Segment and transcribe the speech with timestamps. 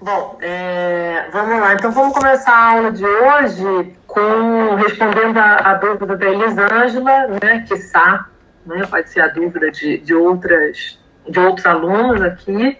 [0.00, 1.72] Bom, é, vamos lá.
[1.72, 7.64] Então vamos começar a aula de hoje com respondendo a, a dúvida da Elisângela, né,
[7.66, 8.26] que está,
[8.66, 12.78] né, pode ser a dúvida de, de, outras, de outros alunos aqui.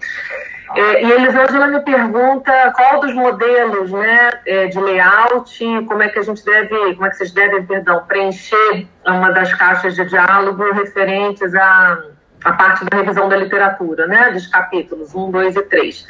[0.75, 6.09] É, e a Elisângela me pergunta qual dos modelos né, é, de layout, como é
[6.09, 10.05] que a gente deve, como é que vocês devem, perdão, preencher uma das caixas de
[10.05, 11.99] diálogo referentes à,
[12.45, 16.07] à parte da revisão da literatura, né, dos capítulos 1, 2 e 3.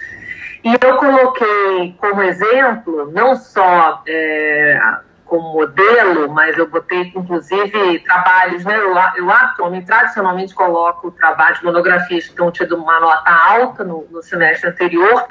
[0.66, 4.76] E eu coloquei como exemplo, não só é,
[5.24, 8.76] como modelo, mas eu botei inclusive trabalhos, né?
[8.76, 14.20] Eu, eu atualmente, tradicionalmente, coloco trabalhos, monografias que estão tido uma nota alta no, no
[14.24, 15.24] semestre anterior,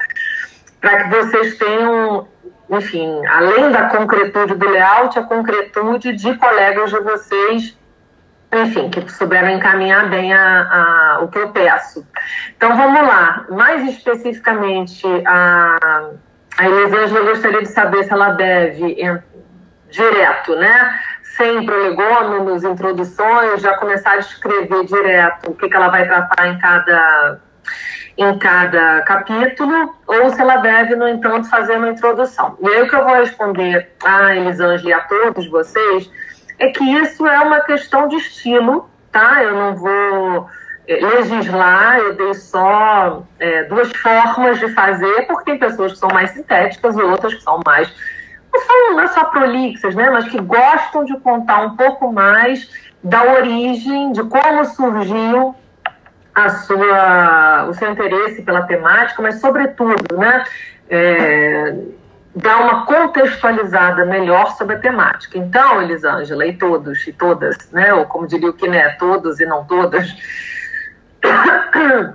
[0.80, 2.26] para que vocês tenham,
[2.70, 7.78] enfim, além da concretude do layout, a concretude de colegas de vocês
[8.52, 12.06] enfim, que souberam encaminhar bem a, a, o que eu peço.
[12.56, 16.10] Então vamos lá, mais especificamente, a,
[16.58, 18.96] a Elisângela gostaria de saber se ela deve
[19.90, 20.98] direto, né?
[21.36, 26.58] Sem prolegômenos, introduções, já começar a escrever direto o que, que ela vai tratar em
[26.58, 27.40] cada,
[28.16, 32.56] em cada capítulo, ou se ela deve, no entanto, fazer uma introdução.
[32.62, 36.10] E aí o que eu vou responder a Elisângela e a todos vocês
[36.58, 39.42] é que isso é uma questão de estilo, tá?
[39.42, 40.48] Eu não vou
[40.86, 46.08] é, legislar, eu dei só é, duas formas de fazer, porque tem pessoas que são
[46.10, 47.92] mais sintéticas e outras que são mais.
[48.52, 50.08] Não são não é só prolixas, né?
[50.10, 52.70] Mas que gostam de contar um pouco mais
[53.02, 55.54] da origem, de como surgiu
[56.34, 60.44] a sua, o seu interesse pela temática, mas sobretudo, né?
[60.88, 61.74] É,
[62.36, 65.38] dar uma contextualizada melhor sobre a temática.
[65.38, 69.64] Então, Elisângela, e todos e todas, né, ou como diria o que todos e não
[69.64, 70.14] todas,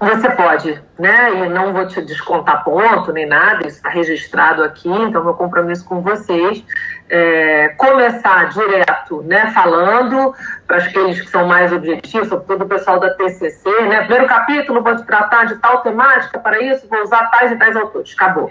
[0.00, 4.88] você pode, né, e não vou te descontar ponto nem nada, isso está registrado aqui,
[4.88, 6.64] então meu compromisso com vocês
[7.10, 10.34] é começar direto, né, falando
[10.66, 14.96] para aqueles que são mais objetivos, sobretudo o pessoal da TCC, né, primeiro capítulo, vou
[14.96, 18.50] te tratar de tal temática, para isso vou usar tais e tais autores, acabou.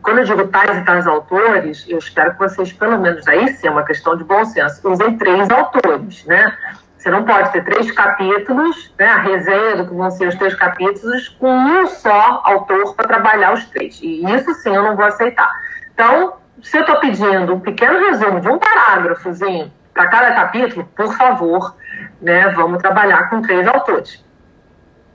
[0.00, 3.66] Quando eu digo tais e tais autores, eu espero que vocês, pelo menos aí sim,
[3.66, 6.56] é uma questão de bom senso, usem três autores, né?
[6.96, 10.54] Você não pode ter três capítulos, né, a resenha do que vão ser os três
[10.54, 13.98] capítulos, com um só autor para trabalhar os três.
[14.00, 15.50] E isso sim eu não vou aceitar.
[15.92, 21.12] Então, se eu estou pedindo um pequeno resumo de um parágrafozinho para cada capítulo, por
[21.16, 21.76] favor,
[22.20, 24.24] né, vamos trabalhar com três autores.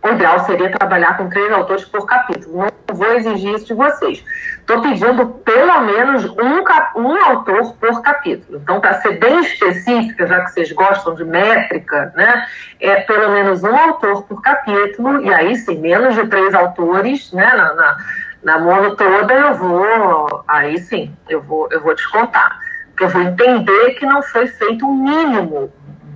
[0.03, 2.58] O ideal seria trabalhar com três autores por capítulo.
[2.58, 4.24] Não vou exigir isso de vocês.
[4.59, 8.59] Estou pedindo pelo menos um, um autor por capítulo.
[8.62, 12.46] Então, para ser bem específica, já que vocês gostam de métrica, né,
[12.80, 17.46] é pelo menos um autor por capítulo, e aí sim, menos de três autores, né,
[17.46, 17.97] na, na,
[18.44, 22.59] na mono toda, eu vou, aí sim, eu vou, eu vou descontar.
[22.90, 25.72] Porque eu vou entender que não foi feito um mínimo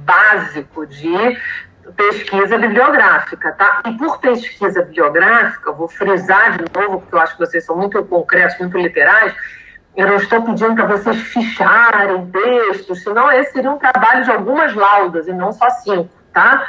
[0.06, 1.38] básico de
[1.96, 3.82] pesquisa bibliográfica, tá?
[3.88, 8.04] E por pesquisa bibliográfica, vou frisar de novo, porque eu acho que vocês são muito
[8.06, 9.34] concretos, muito literais,
[9.96, 14.74] eu não estou pedindo para vocês ficharem textos, senão esse seria um trabalho de algumas
[14.74, 16.68] laudas e não só cinco, tá?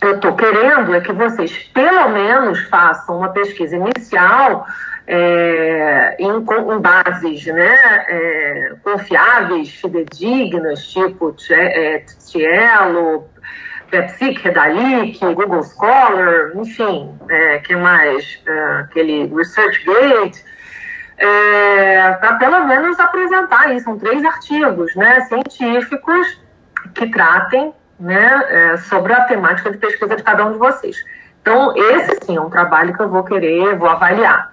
[0.00, 4.66] Eu estou querendo é que vocês, pelo menos, façam uma pesquisa inicial
[5.06, 7.76] é, em, em, bases né,
[8.08, 13.28] é, confiáveis, fidedignas, tipo é, Tielo,
[13.90, 18.40] PepSic, Redalic, Google Scholar, enfim, é, que mais?
[18.46, 20.44] É, aquele ResearchGate,
[21.18, 23.84] é, para pelo menos apresentar isso.
[23.84, 26.40] São três artigos né, científicos
[26.94, 30.96] que tratem né, é, sobre a temática de pesquisa de cada um de vocês.
[31.40, 34.52] Então, esse sim é um trabalho que eu vou querer, vou avaliar.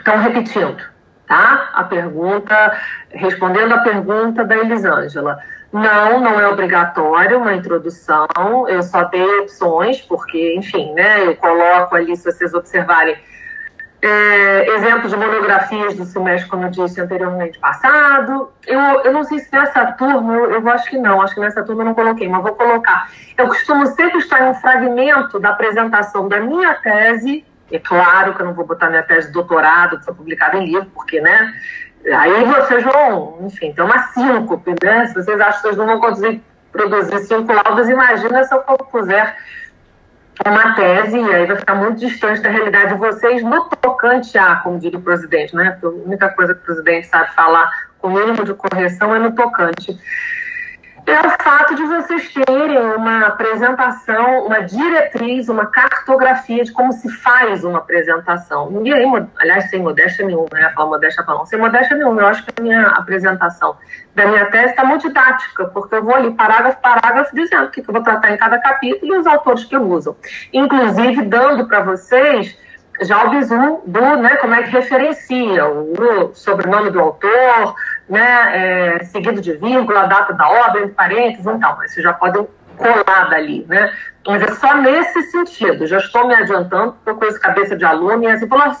[0.00, 0.91] Então, repetindo,
[1.32, 1.70] tá?
[1.72, 2.78] A pergunta,
[3.10, 5.38] respondendo a pergunta da Elisângela.
[5.72, 8.28] Não, não é obrigatório uma introdução.
[8.68, 13.16] Eu só dei opções, porque, enfim, né, eu coloco ali, se vocês observarem,
[14.02, 18.50] é, exemplos de monografias do semestre, como eu disse anteriormente, passado.
[18.66, 21.62] Eu, eu não sei se nessa turma, eu, eu acho que não, acho que nessa
[21.62, 23.08] turma eu não coloquei, mas vou colocar.
[23.38, 27.42] Eu costumo sempre estar em um fragmento da apresentação da minha tese.
[27.72, 30.66] É claro que eu não vou botar minha tese de doutorado, que foi publicada em
[30.66, 31.54] livro, porque, né?
[32.14, 35.06] Aí vocês vão, enfim, tem uma síncope, né?
[35.06, 39.36] Se vocês acham que vocês não vão conseguir produzir cinco laudas, imagina se eu puser
[40.44, 44.56] uma tese, e aí vai ficar muito distante da realidade de vocês no tocante a,
[44.56, 45.78] como diria o presidente, né?
[45.82, 49.32] A única coisa que o presidente sabe falar com o mínimo de correção é no
[49.34, 49.96] tocante.
[51.06, 57.08] É o fato de vocês terem uma apresentação, uma diretriz, uma cartografia de como se
[57.08, 58.70] faz uma apresentação.
[58.70, 60.72] Ninguém, aliás, sem modéstia nenhuma, né?
[60.74, 62.22] Fala modéstia para não, sem modéstia nenhuma.
[62.22, 63.76] Eu acho que a minha apresentação
[64.14, 67.80] da minha tese está muito didática, porque eu vou ali parágrafo, parágrafo, dizendo o que
[67.80, 70.16] eu vou tratar em cada capítulo e os autores que eu uso.
[70.52, 72.56] Inclusive, dando para vocês
[73.00, 77.74] já o bizu do, né, como é que referencia o sobrenome do autor,
[78.12, 82.12] né, é, seguido de vírgula, a data da obra, entre parênteses, então, mas vocês já
[82.12, 83.90] podem colar dali, né?
[84.26, 88.26] Mas é só nesse sentido, já estou me adiantando, porque coisa cabeça de aluno, e
[88.26, 88.76] assim, falou,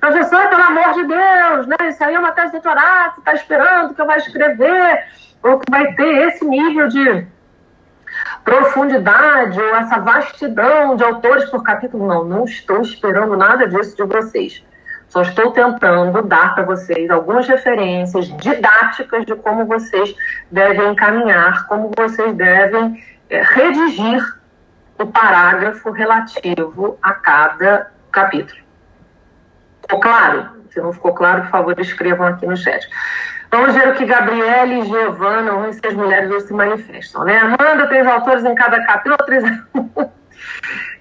[0.00, 3.92] professor, pelo amor de Deus, né, isso aí é uma tese de doutorado, está esperando
[3.92, 5.04] que eu vá escrever,
[5.42, 7.26] ou que vai ter esse nível de
[8.44, 12.06] profundidade ou essa vastidão de autores por capítulo.
[12.06, 14.64] Não, não estou esperando nada disso de vocês.
[15.16, 20.14] Só estou tentando dar para vocês algumas referências didáticas de como vocês
[20.50, 24.22] devem encaminhar, como vocês devem é, redigir
[24.98, 28.60] o parágrafo relativo a cada capítulo.
[29.80, 30.50] Ficou claro?
[30.68, 32.86] Se não ficou claro, por favor, escrevam aqui no chat.
[33.50, 37.24] Vamos ver o que Gabriele e Giovana, ou as mulheres hoje se manifestam.
[37.24, 37.38] Né?
[37.38, 39.16] Amanda, três autores em cada capítulo.
[39.24, 39.42] Três...
[39.72, 40.10] o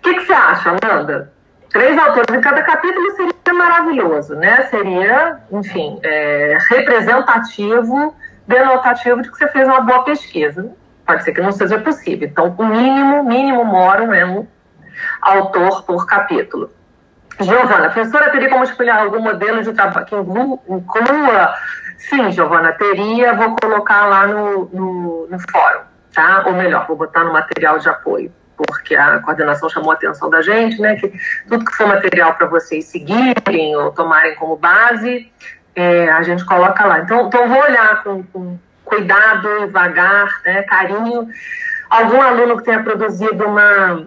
[0.01, 1.34] que, que você acha, Amanda?
[1.75, 4.63] Três autores em cada capítulo seria maravilhoso, né?
[4.69, 8.15] Seria, enfim, é, representativo,
[8.47, 10.71] denotativo de que você fez uma boa pesquisa.
[11.05, 12.29] Pode ser que não seja possível.
[12.29, 14.47] Então, o mínimo, mínimo moro é um
[15.21, 16.71] autor por capítulo.
[17.41, 21.55] Giovana, professora teria como escolher algum modelo de trabalho que inclua
[21.97, 25.81] Sim, Giovana, teria, vou colocar lá no, no, no, fórum,
[26.13, 26.45] tá?
[26.45, 30.41] Ou melhor, vou botar no material de apoio, porque a coordenação chamou a atenção da
[30.41, 30.95] gente, né?
[30.95, 31.11] Que
[31.47, 35.31] tudo que for material para vocês seguirem ou tomarem como base,
[35.75, 36.99] é, a gente coloca lá.
[36.99, 41.27] Então, então vou olhar com, com cuidado, devagar, né, carinho.
[41.89, 44.05] Algum aluno que tenha produzido uma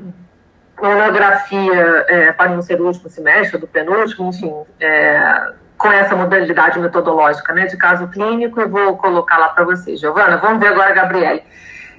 [0.81, 6.79] monografia, é, para não ser o último semestre, do penúltimo, enfim, é, com essa modalidade
[6.79, 10.01] metodológica né, de caso clínico, eu vou colocar lá para vocês.
[10.01, 11.43] Giovana, vamos ver agora a Gabriele.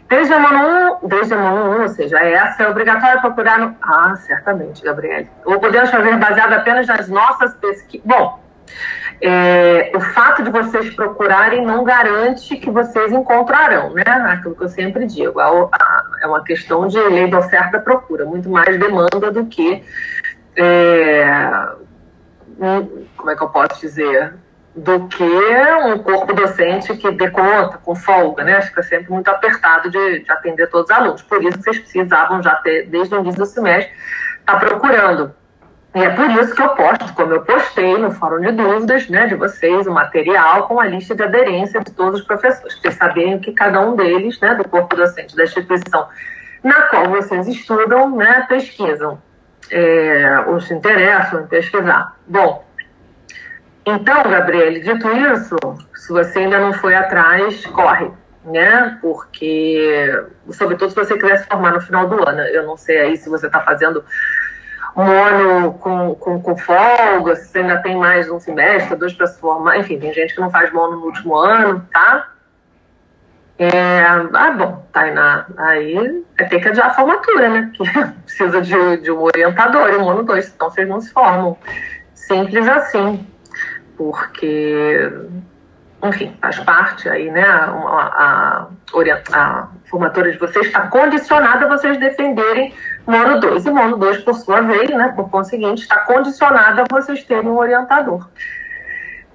[0.10, 3.76] Desde a MONO 1, desde a MONO 1, ou seja, essa é obrigatória procurar no...
[3.80, 5.30] Ah, certamente, Gabriele.
[5.46, 8.04] Ou podemos fazer baseado apenas nas nossas pesquisas.
[8.04, 8.40] Bom,
[9.22, 14.04] é, o fato de vocês procurarem não garante que vocês encontrarão, né?
[14.06, 15.40] Aquilo que eu sempre digo.
[15.40, 19.84] é uma questão de lei da oferta procura, muito mais demanda do que
[20.56, 21.24] é,
[23.16, 24.34] como é que eu posso dizer,
[24.76, 28.62] do que um corpo docente que dê conta, com folga, né?
[28.62, 31.22] Fica sempre muito apertado de, de atender todos os alunos.
[31.24, 33.92] Por isso vocês precisavam já ter, desde o início do semestre,
[34.40, 35.34] estar tá procurando.
[35.96, 39.26] E é por isso que eu posto, como eu postei no fórum de dúvidas né,
[39.26, 43.40] de vocês, o material com a lista de aderência de todos os professores, para saberem
[43.40, 46.08] que cada um deles, né, do corpo docente da instituição
[46.64, 49.20] na qual vocês estudam, né, pesquisam
[49.72, 52.16] é, se interessam em pesquisar.
[52.28, 52.66] Bom,
[53.96, 55.58] então, Gabriele, dito isso,
[55.96, 58.12] se você ainda não foi atrás, corre,
[58.46, 58.98] né?
[59.02, 63.18] Porque, sobretudo se você quiser se formar no final do ano, eu não sei aí
[63.18, 64.04] se você está fazendo
[64.96, 69.40] ano com, com, com folga, se você ainda tem mais um semestre, dois para se
[69.40, 72.32] formar, enfim, tem gente que não faz mono no último ano, tá?
[73.58, 77.72] É, ah, bom, Tainá, aí é ter que adiar a formatura, né?
[77.74, 77.84] Que
[78.24, 81.58] precisa de, de um orientador, um ano dois, então vocês não se formam.
[82.14, 83.28] Simples assim.
[84.00, 85.12] Porque,
[86.02, 87.44] enfim, faz parte aí, né?
[87.44, 88.68] A, a,
[89.34, 92.74] a, formatura de vocês está condicionada a vocês defenderem
[93.06, 93.66] mono 2.
[93.66, 95.12] E mono 2, por sua vez, né?
[95.14, 98.30] Por conseguinte, está condicionada a vocês terem um orientador.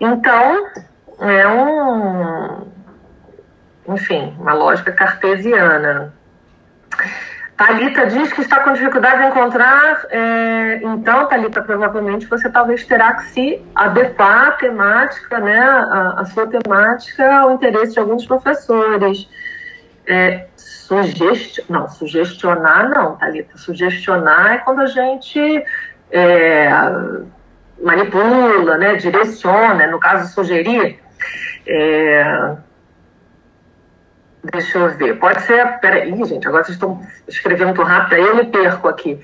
[0.00, 0.66] Então,
[1.20, 2.72] é um
[3.86, 6.14] enfim, uma lógica cartesiana.
[7.56, 13.14] Talita diz que está com dificuldade em encontrar, é, então, Talita, provavelmente você talvez terá
[13.14, 19.28] que se adequar à temática, né, a, a sua temática ao interesse de alguns professores.
[20.06, 20.48] É,
[21.68, 23.56] não, sugestionar não, Talita.
[23.56, 25.64] Sugestionar é quando a gente
[26.10, 26.68] é,
[27.82, 31.00] manipula, né, direciona, no caso sugerir.
[31.66, 32.56] É,
[34.52, 35.18] Deixa eu ver.
[35.18, 35.78] Pode ser.
[35.80, 39.20] Peraí, gente, agora vocês estão escrevendo muito rápido, aí eu me perco aqui.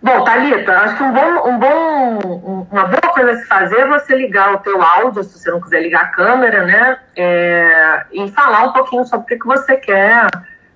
[0.00, 3.86] Bom, Thalita, acho que um bom, um bom, uma boa coisa a se fazer é
[3.86, 6.98] você ligar o teu áudio, se você não quiser ligar a câmera, né?
[7.14, 10.26] É, e falar um pouquinho sobre o que, você quer,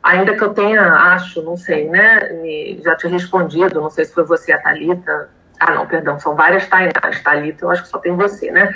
[0.00, 2.20] ainda que eu tenha, acho, não sei, né?
[2.84, 6.66] Já te respondido, não sei se foi você a Thalita, Ah, não, perdão, são várias
[6.66, 7.22] Tainás.
[7.22, 8.70] Thalita, eu acho que só tem você, né?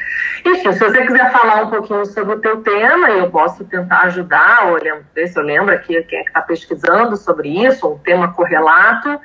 [0.45, 4.67] Enfim, se você quiser falar um pouquinho sobre o teu tema, eu posso tentar ajudar,
[4.67, 4.79] ou
[5.15, 9.21] ver se eu lembro aqui quem é que está pesquisando sobre isso, um tema correlato.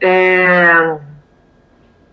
[0.00, 0.98] É...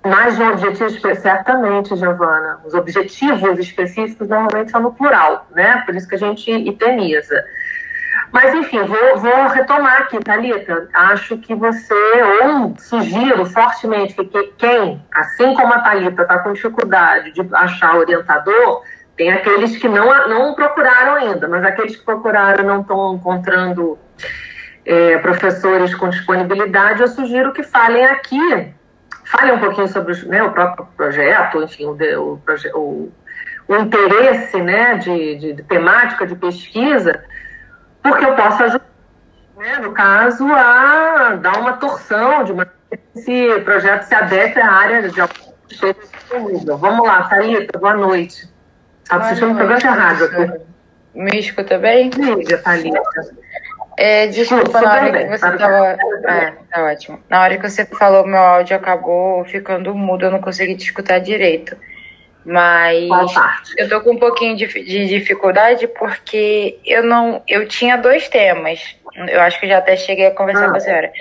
[0.05, 5.83] Mas um objetivo, certamente, Giovana, os objetivos específicos normalmente são no plural, né?
[5.85, 7.43] Por isso que a gente itemiza.
[8.31, 10.89] Mas, enfim, vou, vou retomar aqui, Thalita.
[10.93, 11.93] Acho que você,
[12.43, 18.83] ou sugiro fortemente que quem, assim como a Thalita, está com dificuldade de achar orientador,
[19.15, 23.97] tem aqueles que não, não procuraram ainda, mas aqueles que procuraram não estão encontrando
[24.85, 28.71] é, professores com disponibilidade, eu sugiro que falem aqui,
[29.25, 32.41] falem um pouquinho sobre né, o próprio projeto, enfim, o, o,
[32.75, 33.11] o,
[33.67, 37.23] o interesse né, de, de, de temática de pesquisa,
[38.09, 38.85] porque eu posso ajudar,
[39.57, 42.67] né, no caso, a dar uma torção de uma
[43.15, 45.09] esse projeto se adeque à área de
[45.67, 46.77] disponível.
[46.77, 48.47] Vamos lá, Thalita, boa noite.
[49.03, 50.61] Estava assistindo um programa rádio aqui.
[51.13, 52.09] Me escuta bem?
[52.11, 53.01] Liga, Thalita.
[53.97, 55.87] É, desculpa, na hora bem, que você estava.
[56.27, 57.19] É, tá ótimo.
[57.27, 61.19] Na hora que você falou, meu áudio acabou ficando mudo, eu não consegui te escutar
[61.19, 61.75] direito.
[62.47, 63.09] Mas
[63.77, 67.43] eu tô com um pouquinho de, de, dificuldade porque eu não.
[67.45, 68.95] Eu tinha dois temas.
[69.27, 70.69] Eu acho que já até cheguei a conversar ah.
[70.69, 71.11] com a senhora.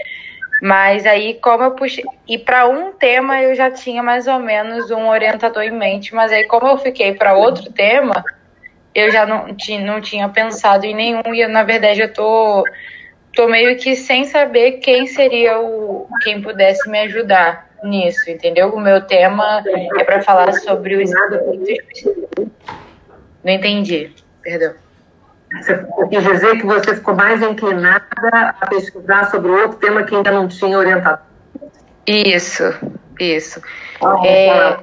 [0.62, 2.04] Mas aí, como eu puxei.
[2.28, 6.30] E para um tema eu já tinha mais ou menos um orientador em mente, mas
[6.30, 8.24] aí, como eu fiquei para outro tema,
[8.94, 9.48] eu já não,
[9.80, 11.34] não tinha pensado em nenhum.
[11.34, 12.62] E na verdade eu tô,
[13.34, 18.68] tô meio que sem saber quem seria o quem pudesse me ajudar nisso, entendeu?
[18.68, 19.62] O meu tema
[19.98, 21.10] é para falar sobre os.
[23.44, 24.12] Não entendi,
[24.42, 24.74] perdão.
[25.52, 28.04] Você quis dizer que você ficou mais inclinada
[28.60, 31.20] a pesquisar sobre outro tema que ainda não tinha orientado?
[32.06, 32.64] Isso,
[33.18, 33.60] isso.
[34.02, 34.78] Ah, é,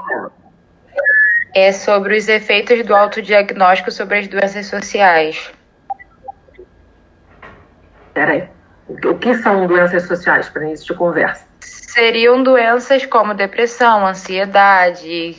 [1.67, 5.51] é sobre os efeitos do autodiagnóstico sobre as doenças sociais.
[8.13, 8.47] Peraí.
[8.87, 11.45] O que são doenças sociais para início de conversa?
[11.93, 15.35] seriam doenças como depressão, ansiedade,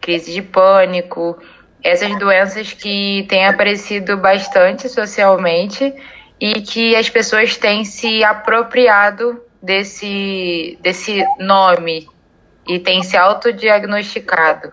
[0.00, 1.38] crise de pânico,
[1.82, 5.94] essas doenças que têm aparecido bastante socialmente
[6.38, 12.06] e que as pessoas têm se apropriado desse, desse nome
[12.68, 14.72] e têm se autodiagnosticado.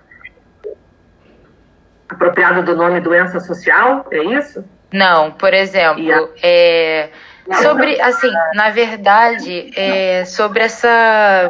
[2.09, 4.65] Apropriado do nome doença social, é isso?
[4.91, 6.29] Não, por exemplo, a...
[6.43, 7.09] é
[7.61, 11.49] Sobre, assim, na verdade, é, sobre essa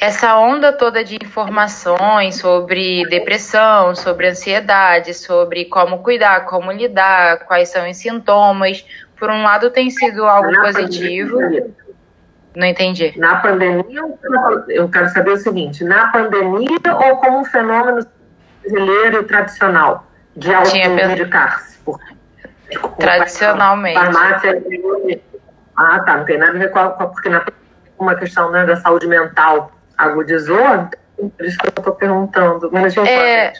[0.00, 7.68] essa onda toda de informações sobre depressão, sobre ansiedade, sobre como cuidar, como lidar, quais
[7.68, 8.84] são os sintomas,
[9.16, 11.38] por um lado tem sido algo na positivo.
[11.38, 11.70] Pandemia,
[12.56, 13.14] não entendi.
[13.16, 14.02] Na pandemia,
[14.68, 18.04] eu quero saber o seguinte: na pandemia ou como um fenômeno
[18.60, 20.04] brasileiro tradicional
[20.36, 21.78] de automedicar-se?
[22.98, 23.98] Tradicionalmente.
[23.98, 24.62] Farmácia.
[25.76, 26.16] Ah, tá.
[26.18, 27.44] Não tem nada a ver com a, porque na
[27.98, 32.68] uma questão né, da saúde mental agudizou, por isso que eu estou perguntando.
[32.72, 33.52] Mas deixa eu é...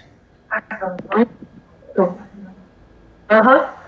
[3.30, 3.56] Aham.
[3.58, 3.82] Uhum.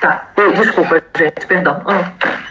[0.00, 1.82] Tá, desculpa, gente, perdão.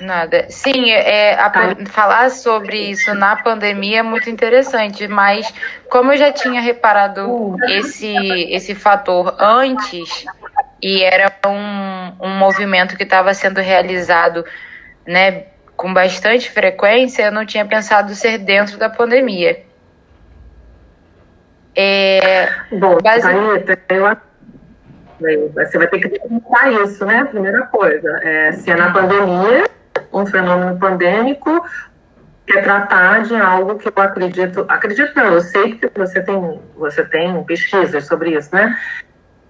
[0.02, 0.48] Nada.
[0.50, 1.76] Sim, é, a, tá.
[1.86, 5.54] falar sobre isso na pandemia é muito interessante, mas
[5.90, 7.58] como eu já tinha reparado uh.
[7.70, 8.16] esse,
[8.52, 10.26] esse fator antes,
[10.82, 14.46] e era um, um movimento que estava sendo realizado
[15.06, 19.64] né, com bastante frequência, eu não tinha pensado ser dentro da pandemia.
[21.76, 23.28] É, Bom, base...
[25.54, 27.26] você vai ter que perguntar isso, né?
[27.26, 28.10] Primeira coisa.
[28.24, 29.66] É, se é na pandemia,
[30.14, 31.66] um fenômeno pandêmico,
[32.48, 37.04] quer tratar de algo que eu acredito, acredito não, eu sei que você tem, você
[37.04, 38.78] tem pesquisas sobre isso, né?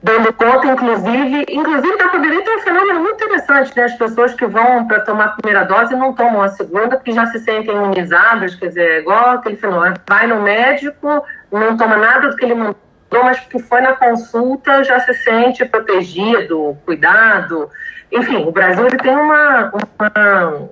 [0.02, 3.84] Dando conta, inclusive, inclusive da pandemia tem um fenômeno muito interessante, né?
[3.86, 7.26] As pessoas que vão para tomar a primeira dose não tomam a segunda porque já
[7.28, 9.96] se sentem imunizadas, quer dizer, é igual aquele fenômeno.
[10.08, 12.76] Vai no médico, não toma nada do que ele mandou,
[13.12, 17.70] mas que foi na consulta já se sente protegido, cuidado.
[18.12, 20.70] Enfim, o Brasil ele tem uma, uma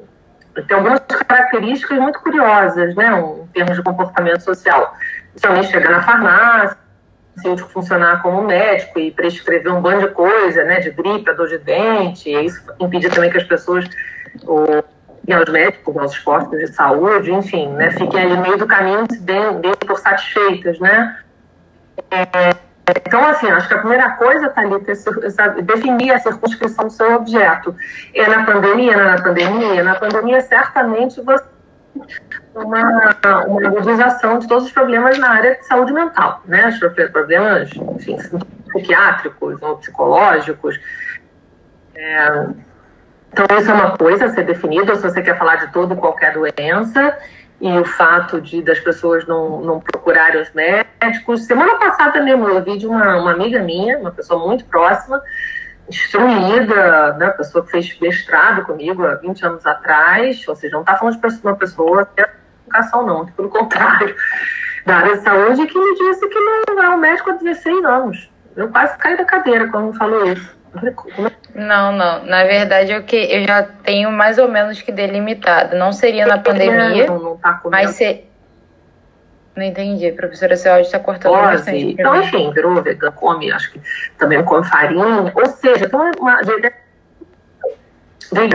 [0.62, 4.96] tem algumas características muito curiosas, né, em termos de comportamento social.
[5.32, 6.78] Principalmente chegar na farmácia,
[7.42, 11.58] síndico funcionar como médico e prescrever um bando de coisa, né, de gripe, dor de
[11.58, 13.86] dente, e isso impedir também que as pessoas,
[14.46, 14.84] ou,
[15.32, 19.60] aos médicos, aos postos de saúde, enfim, né, fiquem ali no meio do caminho bem,
[19.60, 21.18] bem por satisfeitas, né.
[22.12, 22.54] É,
[23.06, 27.74] então, assim, acho que a primeira coisa, Thalita, é definir a circunscrição do seu objeto.
[28.14, 29.84] É na pandemia, não é na pandemia?
[29.84, 31.46] Na pandemia, certamente, você
[32.56, 33.16] uma,
[33.48, 36.68] uma de todos os problemas na área de saúde mental, né?
[36.68, 36.80] Os
[37.12, 38.18] problemas, enfim,
[38.68, 40.80] psiquiátricos ou psicológicos.
[41.96, 42.48] É,
[43.32, 46.34] então, isso é uma coisa a ser definida, se você quer falar de toda qualquer
[46.34, 47.18] doença,
[47.60, 51.46] e o fato de das pessoas não, não procurarem os médicos.
[51.46, 55.22] Semana passada mesmo, eu vi de uma, uma amiga minha, uma pessoa muito próxima,
[55.90, 60.96] instruída, né, pessoa que fez mestrado comigo há 20 anos atrás, ou seja, não está
[60.96, 62.30] falando de uma pessoa que é
[62.64, 64.16] educação, não, pelo contrário,
[64.86, 68.30] da área de saúde, que me disse que não é um médico há 16 anos.
[68.56, 70.56] Eu quase caí da cadeira quando falou isso.
[71.54, 72.26] Não, não.
[72.26, 75.78] Na verdade, eu, que, eu já tenho mais ou menos que delimitado.
[75.78, 78.30] Não seria na pandemia, não, não tá mas ser.
[79.56, 81.58] Não entendi, professora, seu áudio está cortando Pode.
[81.58, 81.92] bastante.
[81.92, 83.82] Então, enfim, virou vegano, come, acho que
[84.18, 85.32] também come farinha.
[85.36, 86.42] Ou seja, então uma.
[86.42, 86.74] Diga,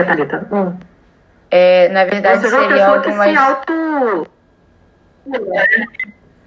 [0.03, 0.45] Thalita.
[0.51, 0.77] Hum.
[1.51, 3.37] É, na verdade, Você seria algo mais.
[3.37, 4.29] Auto...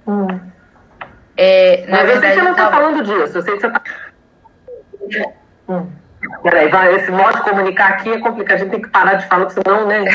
[0.07, 0.39] Hum.
[1.35, 3.37] É, na Mas verdade, eu sei que você não está falando disso.
[3.37, 3.81] Eu sei que você está.
[5.69, 5.87] Hum.
[6.41, 9.49] Peraí, esse modo de comunicar aqui é complicado, a gente tem que parar de falar,
[9.49, 10.05] senão né,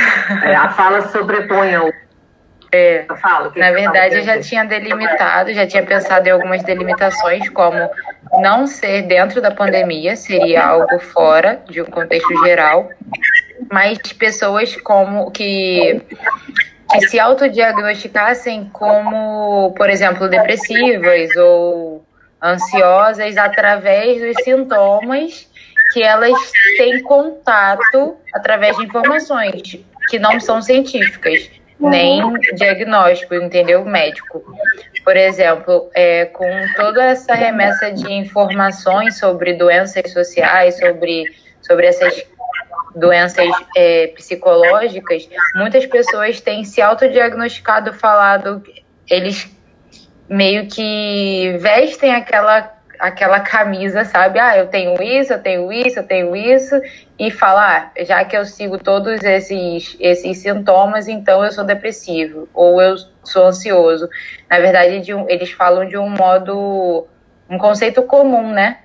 [0.44, 1.92] é, a fala sobrepõe o.
[2.70, 7.78] É, falo, na verdade, eu já tinha delimitado, já tinha pensado em algumas delimitações, como
[8.42, 12.90] não ser dentro da pandemia, seria algo fora de um contexto geral,
[13.70, 16.00] mas pessoas como que,
[16.90, 22.04] que se autodiagnosticassem como, por exemplo, depressivas ou
[22.42, 25.48] ansiosas através dos sintomas
[25.92, 26.36] que elas
[26.76, 32.22] têm contato através de informações que não são científicas, nem
[32.54, 33.84] diagnóstico, entendeu?
[33.84, 34.44] Médico.
[35.04, 36.46] Por exemplo, é, com
[36.76, 41.24] toda essa remessa de informações sobre doenças sociais, sobre,
[41.62, 42.26] sobre essas
[42.94, 48.62] doenças é, psicológicas, muitas pessoas têm se autodiagnosticado, falado,
[49.08, 49.50] eles
[50.28, 54.38] meio que vestem aquela aquela camisa, sabe?
[54.38, 56.74] Ah, eu tenho isso, eu tenho isso, eu tenho isso,
[57.18, 62.48] e falar, ah, já que eu sigo todos esses, esses sintomas, então eu sou depressivo,
[62.52, 64.08] ou eu sou ansioso.
[64.50, 67.06] Na verdade, um, eles falam de um modo,
[67.48, 68.78] um conceito comum, né?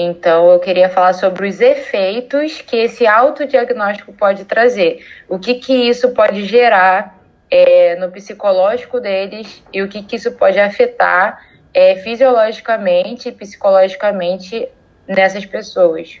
[0.00, 5.04] Então, eu queria falar sobre os efeitos que esse autodiagnóstico pode trazer.
[5.28, 7.18] O que, que isso pode gerar
[7.50, 14.68] é, no psicológico deles e o que, que isso pode afetar é, fisiologicamente e psicologicamente
[15.04, 16.20] nessas pessoas.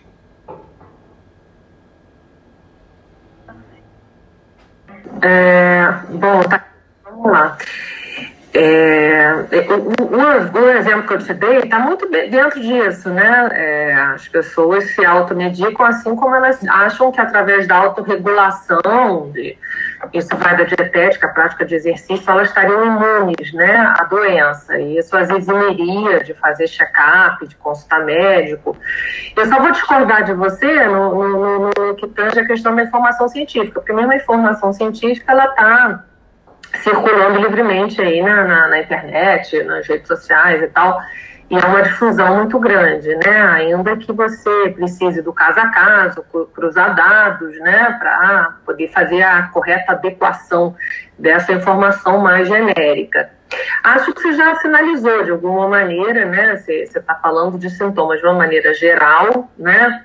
[5.22, 6.66] É, bom, tá,
[7.04, 7.56] vamos lá.
[8.54, 9.34] É,
[10.10, 13.48] um, um, exemplo que eu te dei está muito dentro disso, né?
[13.52, 19.58] É, as pessoas se automedicam assim como elas acham que através da autorregulação, de,
[20.14, 24.78] isso vai da dietética, prática de exercício, elas estariam imunes né, à doença.
[24.78, 28.76] E isso as eximiria de fazer check-up, de consultar médico.
[29.36, 33.28] Eu só vou discordar de você no, no, no, que tange a questão da informação
[33.28, 36.04] científica, porque mesmo a informação científica, ela está
[36.82, 41.00] circulando livremente aí na, na, na internet, nas redes sociais e tal.
[41.50, 43.40] E é uma difusão muito grande, né?
[43.52, 47.96] Ainda que você precise do caso a caso, cruzar dados, né?
[47.98, 50.76] Para poder fazer a correta adequação
[51.18, 53.30] dessa informação mais genérica.
[53.82, 56.56] Acho que você já sinalizou de alguma maneira, né?
[56.56, 60.04] Você está falando de sintomas de uma maneira geral, né?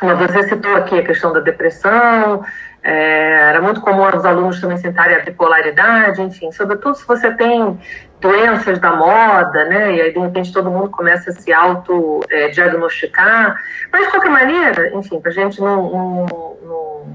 [0.00, 2.44] Mas você citou aqui a questão da depressão,
[2.82, 7.78] é, era muito comum os alunos também sentarem a bipolaridade, enfim, sobretudo se você tem
[8.20, 9.94] doenças da moda, né?
[9.94, 13.56] E aí, de repente, todo mundo começa a se auto-diagnosticar.
[13.92, 16.26] Mas, de qualquer maneira, enfim, para a gente não, não,
[16.62, 17.06] não,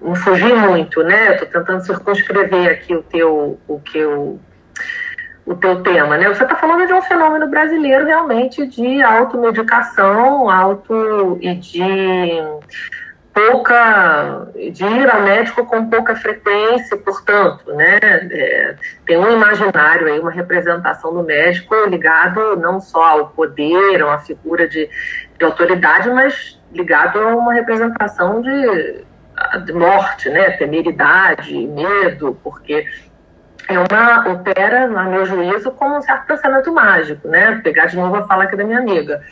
[0.00, 1.34] não, fugir muito, né?
[1.34, 4.38] Estou tentando circunscrever aqui o teu, o que eu,
[5.46, 6.28] o teu tema, né?
[6.28, 11.82] Você está falando de um fenômeno brasileiro realmente de automedicação, auto e de
[13.32, 18.74] pouca de ir ao médico com pouca frequência, portanto, né, é,
[19.06, 24.18] tem um imaginário aí, uma representação do médico ligado não só ao poder, a uma
[24.18, 24.88] figura de,
[25.38, 29.04] de autoridade, mas ligado a uma representação de,
[29.64, 32.86] de morte, né, temeridade, medo, porque
[33.68, 37.60] é uma opera, no meu juízo, como um certo pensamento mágico, né?
[37.62, 39.22] Pegar de novo a fala aqui da minha amiga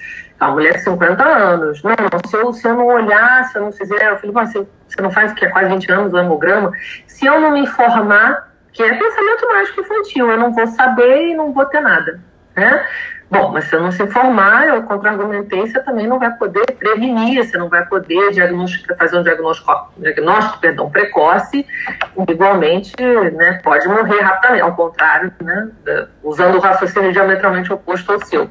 [0.41, 1.83] a mulher de 50 anos.
[1.83, 4.67] Não, não, se eu, se eu não olhar, se eu não fizer, eu falei, você,
[4.89, 6.73] você não faz o que há quase 20 anos o hemograma,
[7.07, 11.35] se eu não me informar, que é pensamento mágico infantil, eu não vou saber e
[11.35, 12.21] não vou ter nada.
[12.57, 12.87] Né?
[13.31, 17.45] Bom, mas se eu não se informar, eu contra-argumentei, você também não vai poder prevenir,
[17.45, 18.35] você não vai poder
[18.99, 21.65] fazer um diagnóstico, diagnóstico perdão, precoce,
[22.29, 22.93] igualmente
[23.37, 25.69] né, pode morrer rapidamente, ao contrário, né,
[26.25, 28.51] usando o raciocínio diametralmente oposto ao seu.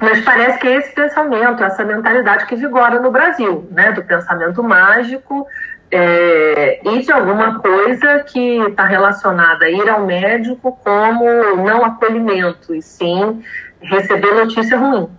[0.00, 4.62] Mas parece que é esse pensamento, essa mentalidade que vigora no Brasil, né, do pensamento
[4.62, 5.46] mágico,
[5.90, 11.24] é, e de alguma coisa que está relacionada a ir ao médico como
[11.56, 13.42] não acolhimento, e sim
[13.80, 15.10] receber notícia ruim.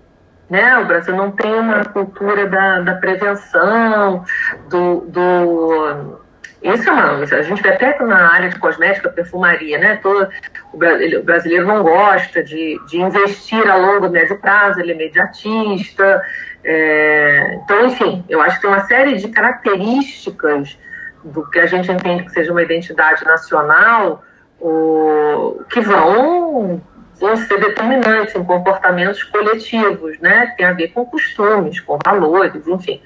[0.50, 0.78] Né?
[0.80, 4.26] O Brasil não tem uma cultura da, da prevenção,
[4.70, 6.21] do, do
[6.62, 7.24] isso é uma.
[7.24, 9.96] A gente vê até na área de cosmética, perfumaria, né?
[9.98, 10.30] Todo,
[10.72, 10.78] o,
[11.24, 16.22] brasileiro não gosta de, de investir a longo médio prazo, ele é imediatista,
[16.64, 20.78] é, então, enfim, eu acho que tem uma série de características
[21.24, 24.24] do que a gente entende que seja uma identidade nacional
[24.60, 26.82] o, que vão,
[27.20, 30.54] vão ser determinantes em comportamentos coletivos, né?
[30.56, 33.02] Tem a ver com costumes, com valores, enfim.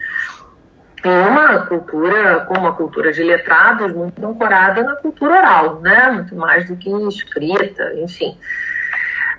[1.06, 6.10] Em uma cultura, como uma cultura de letrados, muito ancorada na cultura oral, né?
[6.10, 8.36] Muito mais do que escrita, enfim.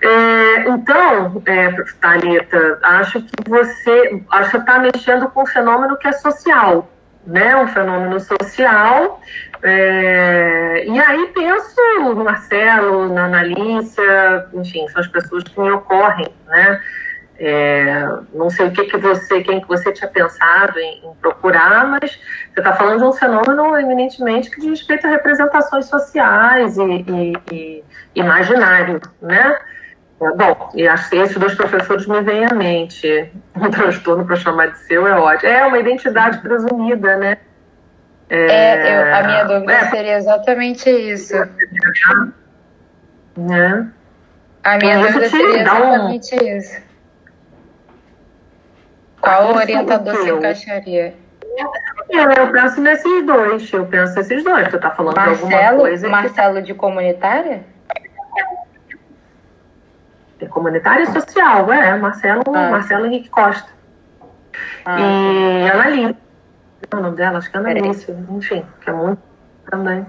[0.00, 4.22] É, então, é, Thalita, acho que você
[4.55, 6.88] está mexendo com um fenômeno que é social,
[7.26, 7.57] né?
[7.57, 9.20] Um fenômeno social.
[9.61, 16.29] É, e aí penso no Marcelo, na Analícia, enfim, são as pessoas que me ocorrem,
[16.46, 16.81] né?
[17.38, 21.87] É, não sei o que, que você, quem que você tinha pensado em, em procurar,
[21.87, 22.18] mas
[22.53, 27.37] você está falando de um fenômeno eminentemente que diz respeito a representações sociais e, e,
[27.53, 29.59] e imaginário, né?
[30.18, 33.31] É, bom, e acho que esses dois professores me vêm à mente.
[33.57, 35.51] Um transtorno para chamar de seu é ótimo.
[35.51, 37.38] É uma identidade presumida, né?
[38.29, 41.35] É, é eu, a minha dúvida é, seria exatamente isso.
[43.35, 43.88] Né?
[44.62, 46.59] A minha então, dúvida seria exatamente um...
[46.59, 46.86] isso.
[49.26, 51.14] Qual orientador se encaixaria?
[52.10, 53.72] É, eu penso nesses dois.
[53.72, 54.68] Eu penso nesses dois.
[54.68, 56.08] Tu tá falando Marcelo, de alguma coisa.
[56.08, 56.62] Marcelo que...
[56.62, 57.64] de comunitária?
[60.38, 62.70] É comunitária e social, é, Marcelo, ah.
[62.70, 63.68] Marcelo Henrique Costa.
[64.84, 65.00] Ah.
[65.00, 66.16] E Annalise.
[66.90, 69.22] É o nome dela, acho que é Annalise, enfim, que é muito
[69.68, 70.06] também.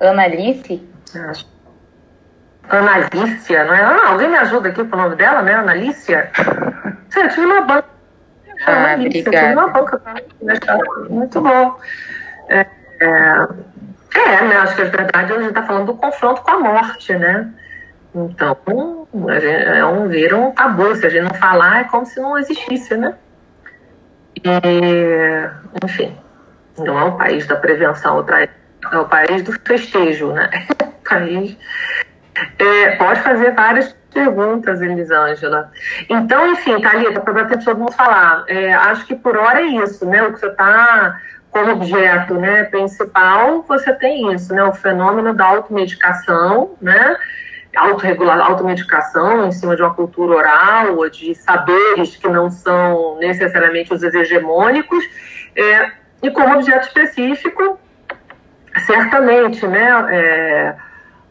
[0.00, 0.88] Annalise?
[1.28, 1.57] Acho.
[2.68, 3.80] Analícia, não é?
[3.80, 5.54] Ah, alguém me ajuda aqui com o nome dela, né?
[5.54, 6.30] Analícia?
[7.10, 7.88] Sim, eu tive uma banca.
[8.66, 9.46] Ah, Analícia, obrigada.
[9.46, 10.02] eu tive uma banca.
[11.08, 11.78] Muito bom.
[12.48, 12.66] É,
[13.00, 13.48] é,
[14.14, 14.56] é, né?
[14.58, 17.50] Acho que na verdade a gente está falando do confronto com a morte, né?
[18.14, 18.56] Então,
[19.76, 20.94] é um, vira um tabu.
[20.96, 23.14] Se a gente não falar, é como se não existisse, né?
[24.36, 26.16] E, enfim,
[26.78, 28.24] não é o país da prevenção,
[28.92, 30.48] é o país do festejo, né?
[31.08, 31.56] país.
[32.58, 35.70] É, pode fazer várias perguntas, Elisângela.
[36.08, 40.22] Então, enfim, Thalita, para todo mundo falar, é, acho que por hora é isso, né?
[40.22, 41.18] O que você está
[41.50, 47.16] como objeto né, principal, você tem isso, né, o fenômeno da automedicação, né,
[47.74, 54.02] automedicação em cima de uma cultura oral ou de saberes que não são necessariamente os
[54.02, 55.04] hegemônicos,
[55.56, 55.90] é,
[56.22, 57.78] e como objeto específico,
[58.86, 60.76] certamente, né, é,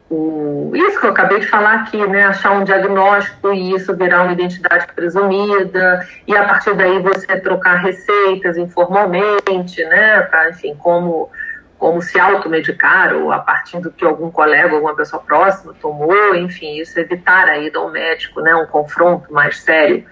[0.10, 4.24] o, isso que eu acabei de falar aqui, né, achar um diagnóstico e isso virar
[4.24, 11.30] uma identidade presumida, e a partir daí você trocar receitas informalmente, né, para, enfim, como,
[11.78, 16.80] como se automedicar, ou a partir do que algum colega, alguma pessoa próxima tomou, enfim,
[16.80, 20.06] isso evitar a ida ao médico, né, um confronto mais sério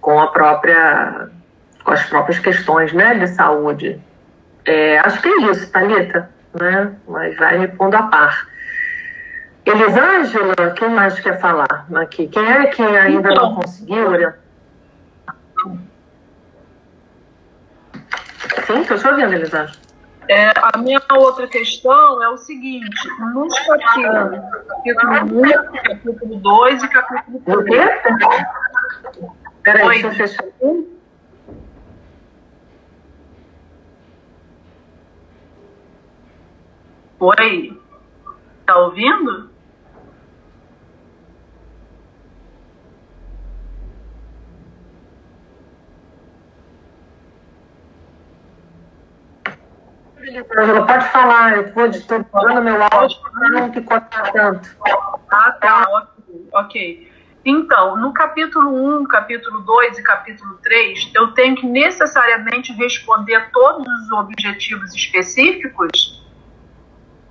[0.00, 1.28] com a própria,
[1.84, 4.00] com as próprias questões, né, de saúde.
[4.64, 6.28] É, acho que é isso, Thalita,
[6.60, 8.57] né, mas vai me pondo a par.
[9.68, 12.26] Elisângela, quem mais quer falar aqui?
[12.28, 14.32] Quem é que ainda então, não conseguiu?
[18.66, 19.88] Sim, estou te ouvindo, Elisângela.
[20.26, 24.40] É, a minha outra questão é o seguinte: nos capítulos,
[24.84, 27.58] capítulo 1, capítulo 2 e capítulo 3.
[27.58, 27.78] O quê?
[29.62, 30.44] Peraí, deixa eu fechar.
[37.20, 37.82] Oi?
[38.64, 39.47] Tá ouvindo?
[50.34, 52.26] Ela pode falar, eu vou editando
[52.62, 54.76] meu áudio para não picotar tanto.
[55.30, 56.06] Ah, tá,
[56.52, 57.10] ok.
[57.44, 63.86] Então, no capítulo 1, capítulo 2 e capítulo 3, eu tenho que necessariamente responder todos
[63.86, 66.22] os objetivos específicos,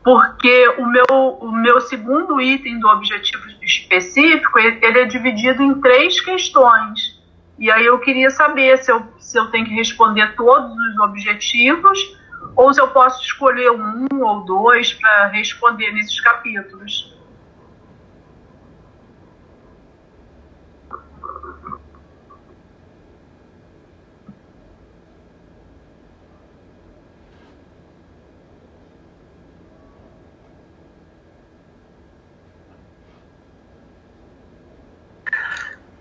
[0.03, 6.19] porque o meu, o meu segundo item do objetivo específico, ele é dividido em três
[6.19, 7.21] questões.
[7.59, 12.16] E aí eu queria saber se eu, se eu tenho que responder todos os objetivos
[12.55, 17.15] ou se eu posso escolher um ou dois para responder nesses capítulos.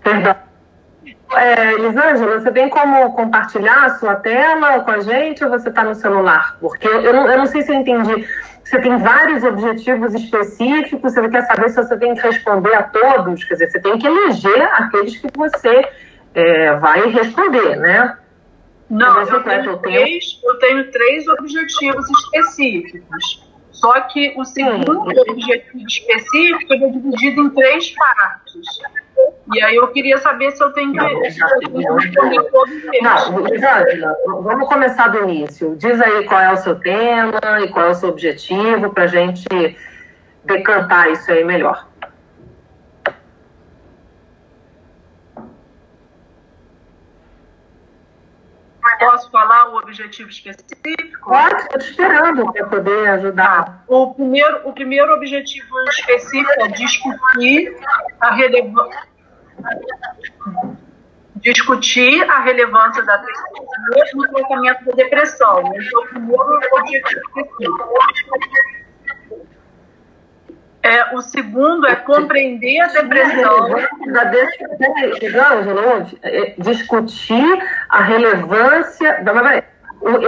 [0.03, 0.46] Perdão.
[1.35, 5.83] É, Elisângela, você tem como compartilhar a sua tela com a gente ou você está
[5.83, 6.57] no celular?
[6.59, 8.25] Porque eu não, eu não sei se eu entendi.
[8.63, 13.43] Você tem vários objetivos específicos, você quer saber se você tem que responder a todos,
[13.43, 15.87] quer dizer, você tem que eleger aqueles que você
[16.33, 18.17] é, vai responder, né?
[18.89, 23.47] Não, eu tenho, três, eu tenho três objetivos específicos.
[23.71, 25.19] Só que o segundo Sim.
[25.29, 28.79] objetivo específico é dividido em três partes.
[29.53, 30.99] E aí eu queria saber se eu tenho que.
[33.01, 35.75] Não, Elisângela, vamos começar do início.
[35.77, 39.07] Diz aí qual é o seu tema e qual é o seu objetivo para a
[39.07, 39.47] gente
[40.43, 41.87] decantar isso aí melhor.
[48.99, 51.29] Posso falar o objetivo específico?
[51.29, 53.83] Pode, estou esperando para poder ajudar.
[53.87, 57.77] O primeiro, o primeiro objetivo específico é discutir
[58.19, 59.16] a relevância
[61.53, 65.63] discutir a relevância da tecnologia no tratamento da depressão.
[70.83, 73.77] É o É, segundo é compreender a depressão.
[76.23, 79.23] É, discutir a relevância.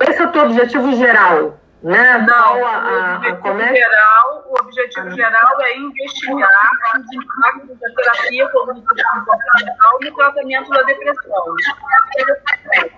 [0.10, 1.60] Esse é o teu objetivo geral.
[1.82, 2.18] Né?
[2.28, 6.50] Não, a, a, o, objetivo a, geral, o objetivo geral é investigar
[6.96, 11.44] os impactos da terapia cognitivo-comportamental no tratamento da depressão.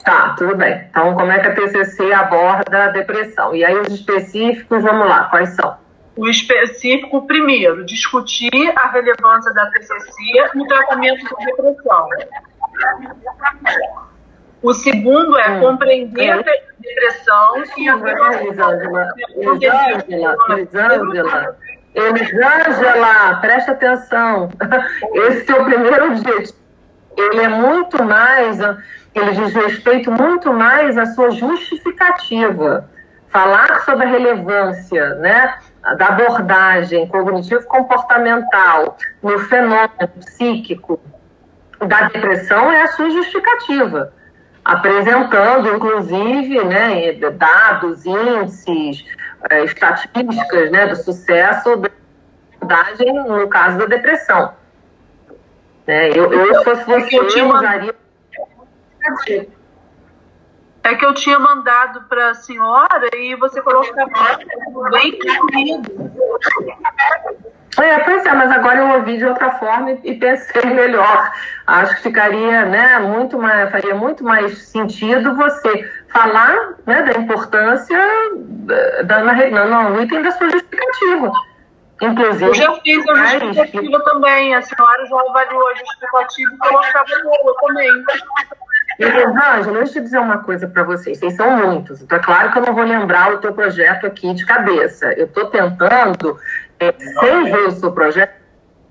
[0.03, 0.87] Tá, tudo bem.
[0.89, 3.53] Então, como é que a TCC aborda a depressão?
[3.55, 5.77] E aí, os específicos, vamos lá, quais são?
[6.15, 12.09] O específico, primeiro, discutir a relevância da TCC no tratamento da depressão.
[14.61, 15.59] O segundo é hum.
[15.59, 16.31] compreender é.
[16.31, 16.43] a
[16.79, 17.95] depressão e a
[18.41, 21.57] Elisângela, Elisângela, Elisângela,
[21.95, 24.49] Elisângela, presta atenção.
[25.13, 26.59] Esse é o primeiro objetivo.
[27.17, 28.59] Ele é muito mais,
[29.13, 32.89] ele diz respeito muito mais à sua justificativa.
[33.29, 35.55] Falar sobre a relevância, né?
[35.97, 41.01] da abordagem cognitivo-comportamental no fenômeno psíquico
[41.79, 44.13] da depressão é a sua justificativa
[44.63, 49.05] apresentando, inclusive, né, dados, índices,
[49.49, 51.89] é, estatísticas né, do sucesso da
[52.61, 54.53] abordagem no caso da depressão.
[55.87, 57.95] É, eu, eu, se fosse você, eu tinha usaria.
[60.83, 63.93] É que eu tinha mandado para a senhora e você colocou
[64.91, 66.11] bem incluído.
[67.79, 71.31] É, pois é, mas agora eu ouvi de outra forma e pensei melhor.
[71.65, 77.97] Acho que ficaria, né, muito mais, faria muito mais sentido você falar né, da importância
[79.05, 81.31] da, na, no, no item da sua justificativa.
[82.01, 82.45] Inclusive.
[82.45, 84.05] Eu já fiz a justificativa que...
[84.05, 84.55] também.
[84.55, 88.03] A senhora já avaliou a justificativa e colocava no também.
[89.05, 91.17] Ângela, deixa eu dizer uma coisa para vocês.
[91.17, 92.01] Vocês são muitos.
[92.01, 95.11] Então, é claro que eu não vou lembrar o teu projeto aqui de cabeça.
[95.13, 96.37] Eu estou tentando
[96.79, 98.33] é, sem ver o seu projeto,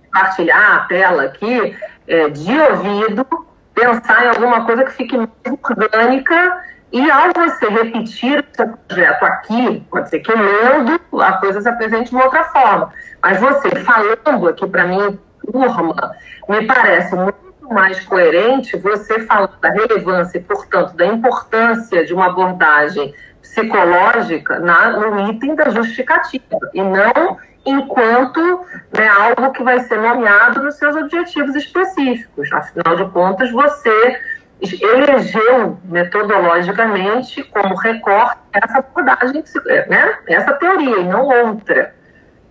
[0.04, 3.26] compartilhar a tela aqui, é, de ouvido,
[3.74, 5.30] pensar em alguma coisa que fique mais
[5.62, 11.60] orgânica e ao você repetir o seu projeto aqui, pode ser que lendo a coisa
[11.60, 12.92] se apresente de uma outra forma.
[13.22, 16.16] Mas você falando aqui para mim, turma,
[16.48, 22.26] me parece muito mais coerente você falar da relevância e, portanto, da importância de uma
[22.26, 29.98] abordagem psicológica na, no item da justificativa, e não enquanto né, algo que vai ser
[29.98, 32.50] nomeado nos seus objetivos específicos.
[32.52, 34.18] Afinal de contas, você
[34.60, 39.42] elegeu metodologicamente como recorte essa abordagem,
[39.88, 41.94] né, essa teoria e não outra.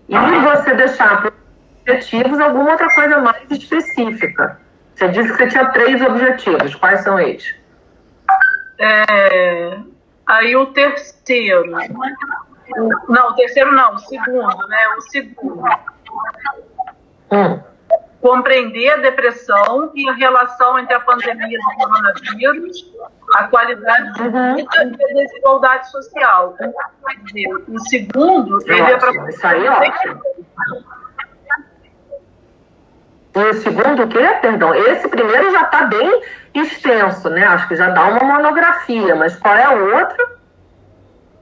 [0.08, 1.32] E você deixar para
[1.82, 4.60] objetivos alguma outra coisa mais específica.
[5.00, 6.76] Você disse que você tinha três objetivos.
[6.76, 7.56] Quais são eles?
[8.78, 9.80] É,
[10.28, 11.72] aí o terceiro
[13.08, 14.88] não, o terceiro não, o segundo, né?
[14.98, 15.64] O segundo.
[17.32, 17.62] Hum.
[18.22, 22.94] Compreender a depressão e a relação entre a pandemia do coronavírus,
[23.36, 24.56] a qualidade de uhum.
[24.58, 24.96] vida uhum.
[25.00, 26.58] e a desigualdade social.
[26.58, 29.30] Quer dizer, o segundo, ele é para.
[29.30, 30.22] Isso aí é ótimo.
[33.40, 34.28] E o segundo o quê?
[34.42, 36.22] Perdão, esse primeiro já está bem
[36.54, 37.46] extenso, né?
[37.46, 40.40] Acho que já dá uma monografia, mas qual é o outro?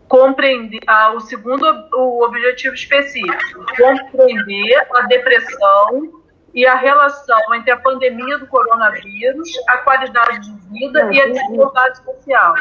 [0.08, 6.22] Compreender, ah, o segundo o objetivo específico, compreender a depressão
[6.54, 11.98] e a relação entre a pandemia do coronavírus, a qualidade de vida e a desigualdade
[11.98, 12.54] social.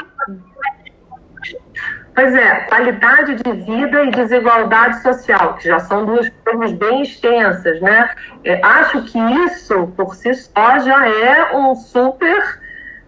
[2.16, 7.78] Pois é, qualidade de vida e desigualdade social, que já são duas coisas bem extensas,
[7.82, 8.10] né?
[8.42, 12.58] É, acho que isso, por si só, já é um super,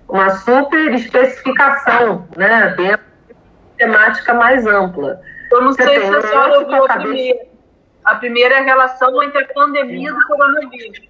[0.06, 2.74] uma super especificação, né?
[2.76, 3.34] Dentro de
[3.78, 5.22] temática mais ampla.
[5.50, 7.40] Eu não Você sei se a senhora ouviu a primeira.
[8.04, 11.00] A primeira é a relação entre a pandemia do coronavírus.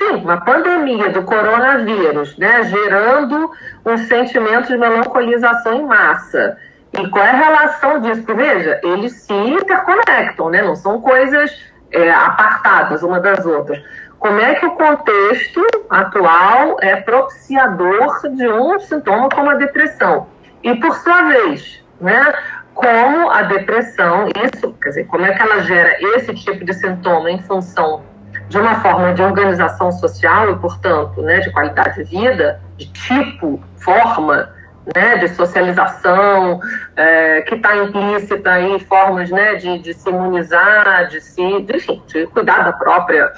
[0.00, 3.50] Sim, uma pandemia do coronavírus, né, gerando
[3.84, 6.56] um sentimento de melancolização em massa.
[6.98, 8.22] E qual é a relação disso?
[8.22, 10.62] Porque, veja, eles se interconectam, né?
[10.62, 11.54] não são coisas
[11.92, 13.78] é, apartadas uma das outras.
[14.18, 20.28] Como é que o contexto atual é propiciador de um sintoma como a depressão?
[20.62, 22.34] E, por sua vez, né,
[22.72, 27.30] como a depressão, isso, quer dizer, como é que ela gera esse tipo de sintoma
[27.30, 28.08] em função
[28.50, 33.62] de uma forma de organização social e, portanto, né, de qualidade de vida, de tipo,
[33.76, 34.52] forma,
[34.92, 36.58] né, de socialização,
[36.96, 42.02] é, que está implícita em formas né, de, de se imunizar, de se, de, enfim,
[42.08, 43.32] de cuidar da própria,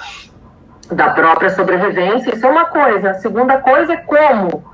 [0.91, 2.33] da própria sobrevivência.
[2.33, 3.11] Isso é uma coisa.
[3.11, 4.65] A segunda coisa é como,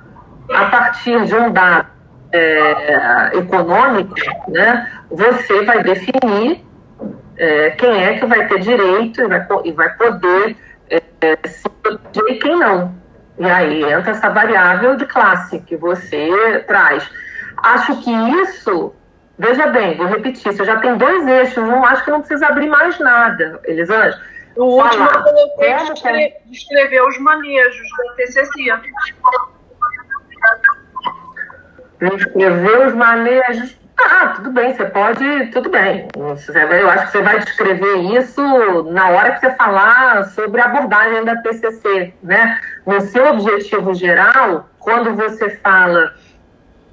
[0.49, 1.87] a partir de um dado
[2.31, 4.15] é, econômico,
[4.47, 6.65] né, você vai definir
[7.39, 10.57] é, quem é que vai ter direito e vai, e vai poder
[10.89, 12.93] é, se proteger e quem não.
[13.39, 17.09] E aí entra essa variável de classe que você traz.
[17.63, 18.93] Acho que isso,
[19.37, 22.67] veja bem, vou repetir, você já tem dois eixos, não acho que não precisa abrir
[22.67, 24.21] mais nada, Elisângela.
[24.57, 28.73] O último eu coloquei descrever, descrever os manejos da TCC.
[32.01, 36.07] Descrever os manejos ah, tudo bem, você pode, tudo bem.
[36.15, 38.41] Eu acho que você vai descrever isso
[38.91, 42.59] na hora que você falar sobre a abordagem da TCC, né?
[42.85, 46.13] No seu objetivo geral, quando você fala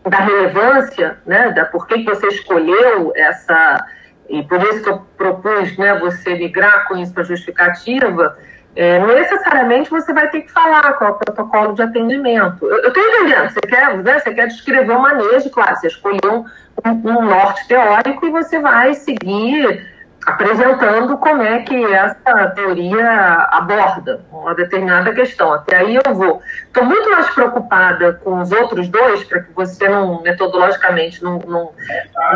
[0.08, 3.84] da relevância, né, da por que você escolheu essa
[4.28, 8.36] e por isso que eu propus, né, você migrar com isso para justificativa,
[8.74, 12.66] é, necessariamente você vai ter que falar qual é o protocolo de atendimento.
[12.66, 16.44] Eu estou entendendo, você quer, né, você quer descrever o manejo, claro, você escolheu
[16.84, 19.94] um, norte teórico e você vai seguir
[20.26, 25.52] apresentando como é que essa teoria aborda uma determinada questão.
[25.52, 26.42] Até aí eu vou.
[26.66, 31.72] Estou muito mais preocupada com os outros dois, para que você não, metodologicamente, não, não,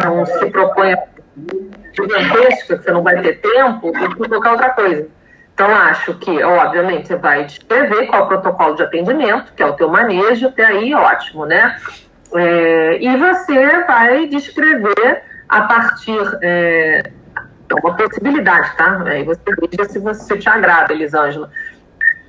[0.05, 0.97] não se proponha
[1.93, 5.09] gigantesca, que você não vai ter tempo, do que qualquer outra coisa.
[5.53, 9.67] Então, acho que, obviamente, você vai descrever qual é o protocolo de atendimento, que é
[9.67, 11.77] o teu manejo, até aí, ótimo, né?
[12.35, 16.39] É, e você vai descrever a partir.
[16.43, 17.11] É,
[17.71, 19.03] é uma possibilidade, tá?
[19.07, 21.51] Aí você veja se você te agrada, Elisângela.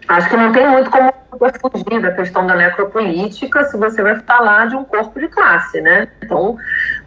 [0.07, 1.11] Acho que não tem muito como
[1.59, 6.07] fugir da questão da necropolítica se você vai falar de um corpo de classe, né?
[6.21, 6.57] Então,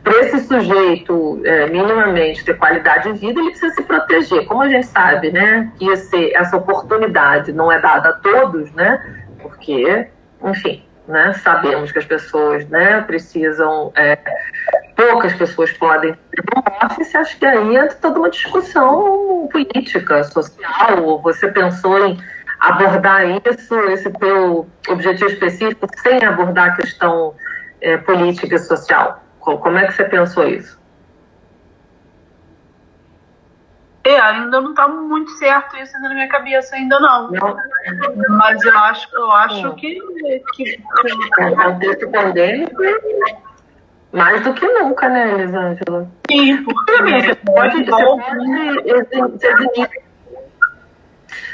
[0.03, 4.47] para esse sujeito é, minimamente ter qualidade de vida, ele precisa se proteger.
[4.47, 9.05] Como a gente sabe, né, que esse, essa oportunidade não é dada a todos, né?
[9.41, 10.09] Porque,
[10.43, 14.19] enfim, né, sabemos que as pessoas, né, precisam é,
[14.97, 16.43] poucas pessoas podem ter
[16.85, 22.19] office, acho que aí entra toda uma discussão política, social, você pensou em
[22.61, 27.35] abordar isso, esse teu objetivo específico, sem abordar a questão
[27.81, 29.23] é, política e social?
[29.39, 30.84] Como é que você pensou isso?
[34.05, 37.31] É, ainda não está muito certo isso na minha cabeça, ainda não.
[37.31, 37.57] não.
[38.29, 39.99] Mas eu acho, eu acho que,
[40.55, 40.83] que, que...
[41.41, 42.83] O contexto pandêmico
[44.13, 46.09] mais do que nunca, né, Elisângela?
[46.31, 48.05] Sim, porque você pode, você
[49.11, 50.05] pode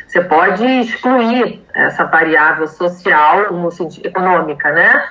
[0.06, 5.08] você pode excluir essa variável social no sentido econômica, né?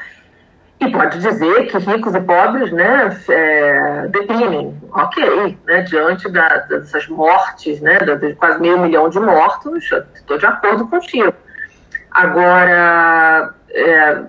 [0.80, 7.06] E pode dizer que ricos e pobres, né, é, deprimem, ok, né, diante da, dessas
[7.10, 11.34] mortes, né, de quase meio milhão de mortos, estou de acordo contigo.
[12.10, 14.22] Agora, é,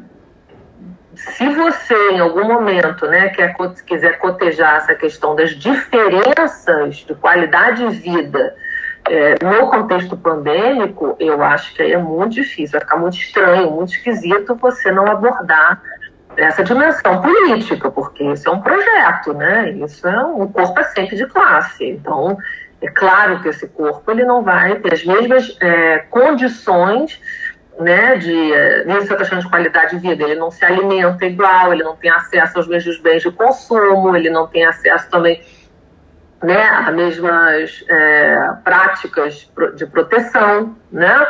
[1.14, 3.54] se você em algum momento, né, quer,
[3.86, 8.56] quiser cotejar essa questão das diferenças de qualidade de vida
[9.08, 13.70] é, no contexto pandêmico, eu acho que aí é muito difícil, vai ficar muito estranho,
[13.70, 15.80] muito esquisito você não abordar
[16.36, 19.70] essa dimensão política, porque isso é um projeto, né?
[19.72, 21.84] Isso é um corpo é sempre de classe.
[21.84, 22.36] Então,
[22.82, 27.20] É claro que esse corpo ele não vai ter as mesmas é, condições
[27.78, 30.24] né, de é questão de qualidade de vida.
[30.24, 34.30] Ele não se alimenta igual, ele não tem acesso aos mesmos bens de consumo, ele
[34.30, 35.42] não tem acesso também
[36.42, 41.26] né, a mesmas é, práticas de proteção, né?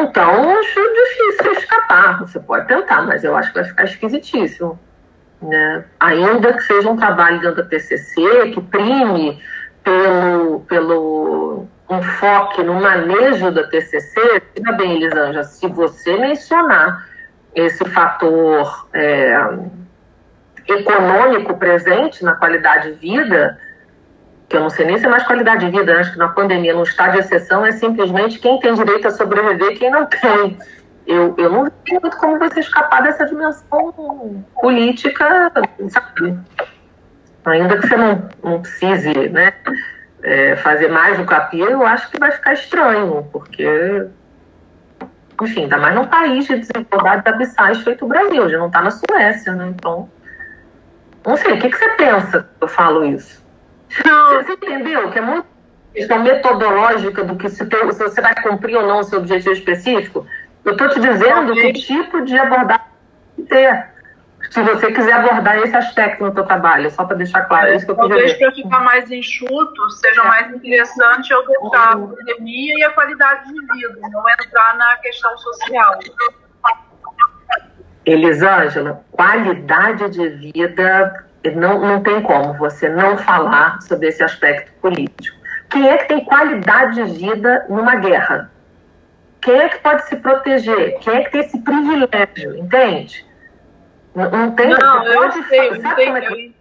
[0.00, 2.20] Então, acho difícil escapar.
[2.20, 4.78] Você pode tentar, mas eu acho que vai ficar esquisitíssimo.
[5.40, 5.84] Né?
[5.98, 9.42] Ainda que seja um trabalho dentro da TCC, que prime
[9.82, 17.06] pelo, pelo enfoque no manejo da TCC, veja bem, Elisângela, se você mencionar
[17.54, 19.36] esse fator é,
[20.68, 23.58] econômico presente na qualidade de vida,
[24.52, 26.74] que eu não sei nem se é mais qualidade de vida, acho que na pandemia,
[26.74, 30.58] no estado de exceção, é simplesmente quem tem direito a sobreviver e quem não tem.
[31.06, 35.50] Eu, eu não vejo muito como você escapar dessa dimensão política,
[35.88, 36.38] sabe?
[37.46, 39.54] Ainda que você não, não precise né,
[40.22, 44.06] é, fazer mais o capim, eu acho que vai ficar estranho, porque,
[45.40, 48.90] enfim, ainda mais num país de desigualdades abissais feito o Brasil, já não está na
[48.90, 49.72] Suécia, né?
[49.74, 50.10] Então,
[51.26, 53.42] não sei, o que, que você pensa que eu falo isso?
[54.06, 55.10] Não, você entendeu?
[55.10, 55.46] Que é muito
[55.92, 59.52] questão metodológica do que se, tem, se você vai cumprir ou não o seu objetivo
[59.52, 60.26] específico.
[60.64, 61.72] Eu estou te dizendo okay.
[61.72, 62.86] que tipo de abordagem
[63.48, 63.92] ter.
[64.50, 67.86] Se você quiser abordar esse aspecto no seu trabalho, só para deixar claro é, isso
[67.86, 70.26] que eu Talvez para ficar mais enxuto, seja é.
[70.26, 75.36] mais interessante eu deixar a pandemia e a qualidade de vida, não entrar na questão
[75.38, 75.98] social.
[78.04, 85.36] Elisângela, qualidade de vida não, não tem como você não falar sobre esse aspecto político.
[85.68, 88.52] Quem é que tem qualidade de vida numa guerra?
[89.40, 90.98] Quem é que pode se proteger?
[91.00, 92.56] Quem é que tem esse privilégio?
[92.56, 93.26] Entende?
[94.14, 94.68] Não, não tem.
[94.68, 96.54] Não, eu sei, eu entendi.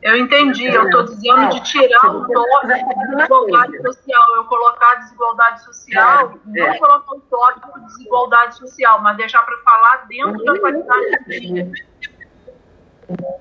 [0.00, 2.84] Eu entendi, eu estou dizendo de tirar o de
[3.16, 4.22] desigualdade social.
[4.36, 6.78] Eu colocar a desigualdade social, é, não é.
[6.78, 11.72] colocar o toque de desigualdade social, mas deixar para falar dentro da qualidade de vida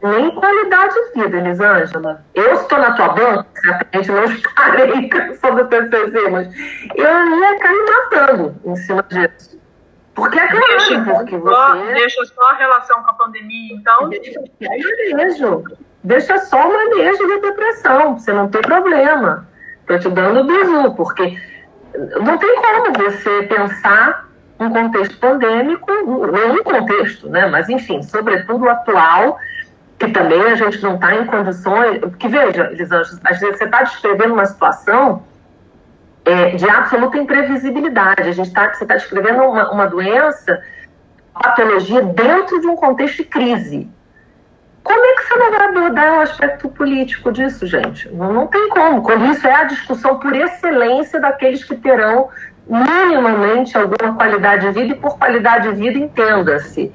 [0.02, 2.24] nem qualidade de vida, Elisângela.
[2.34, 5.10] Eu estou na tua banca, certamente não estarei
[5.40, 6.48] sobre o TCC, mas
[6.96, 9.62] eu ia cair matando em cima disso.
[10.14, 11.94] Porque é claro, deixa, porque você...
[11.94, 14.10] Deixa só a relação com a pandemia, então?
[14.10, 15.64] Deixa só o manejo.
[16.04, 19.48] Deixa só o manejo da depressão, você não tem problema.
[19.82, 21.42] Estou te dando o bizu, porque
[22.22, 24.28] não tem como você pensar
[24.64, 25.92] um contexto pandêmico,
[26.32, 27.48] nenhum contexto, né?
[27.48, 29.38] mas enfim, sobretudo atual,
[30.00, 32.00] que também a gente não está em condições.
[32.00, 35.24] Porque, veja, Elisângela, às vezes você está descrevendo uma situação
[36.26, 38.30] é, de absoluta imprevisibilidade.
[38.30, 40.62] A gente tá, você está descrevendo uma, uma doença,
[41.34, 43.90] patologia, dentro de um contexto de crise.
[44.84, 48.10] Como é que você não vai abordar o aspecto político disso, gente?
[48.10, 49.02] Não, não tem como.
[49.32, 52.30] Isso é a discussão por excelência daqueles que terão
[52.68, 56.94] minimamente alguma qualidade de vida, e por qualidade de vida, entenda-se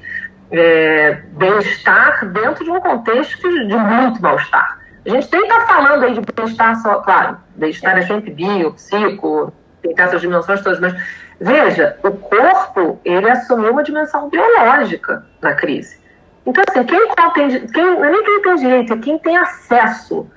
[0.51, 4.79] é, bem-estar dentro de um contexto de muito mal-estar.
[5.05, 8.73] A gente tem que estar falando aí de bem-estar só, claro, bem-estar é sempre bio,
[8.73, 10.93] psico, tem essas dimensões todas, mas
[11.39, 15.99] veja, o corpo, ele assumiu uma dimensão biológica na crise.
[16.45, 16.99] Então, assim, quem,
[17.33, 20.29] tem, quem, é nem quem tem direito, é quem tem acesso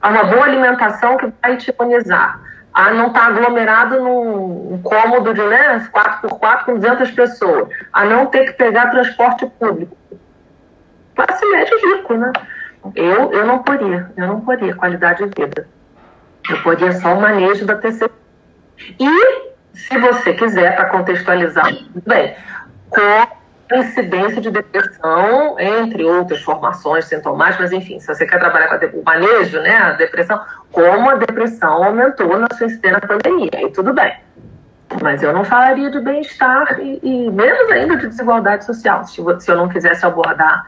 [0.00, 2.40] a uma boa alimentação que vai te imunizar,
[2.78, 8.26] a não estar tá aglomerado num cômodo de né, 4x4 com 200 pessoas, a não
[8.26, 9.96] ter que pegar transporte público.
[11.16, 12.32] Classe média rico, né?
[12.94, 15.68] Eu, eu não poderia, eu não poderia qualidade de vida.
[16.48, 18.08] Eu poderia só o manejo da TCC.
[19.00, 21.66] E, se você quiser, para contextualizar,
[22.06, 22.36] bem,
[22.90, 23.37] com
[23.76, 29.04] incidência de depressão, entre outras formações sintomáticas, mas enfim, se você quer trabalhar com o
[29.04, 30.40] manejo, né, a depressão,
[30.72, 34.16] como a depressão aumentou na sua incidência na pandemia, aí tudo bem.
[35.02, 39.50] Mas eu não falaria de bem-estar e, e, menos ainda de desigualdade social, se, se
[39.50, 40.66] eu não quisesse abordar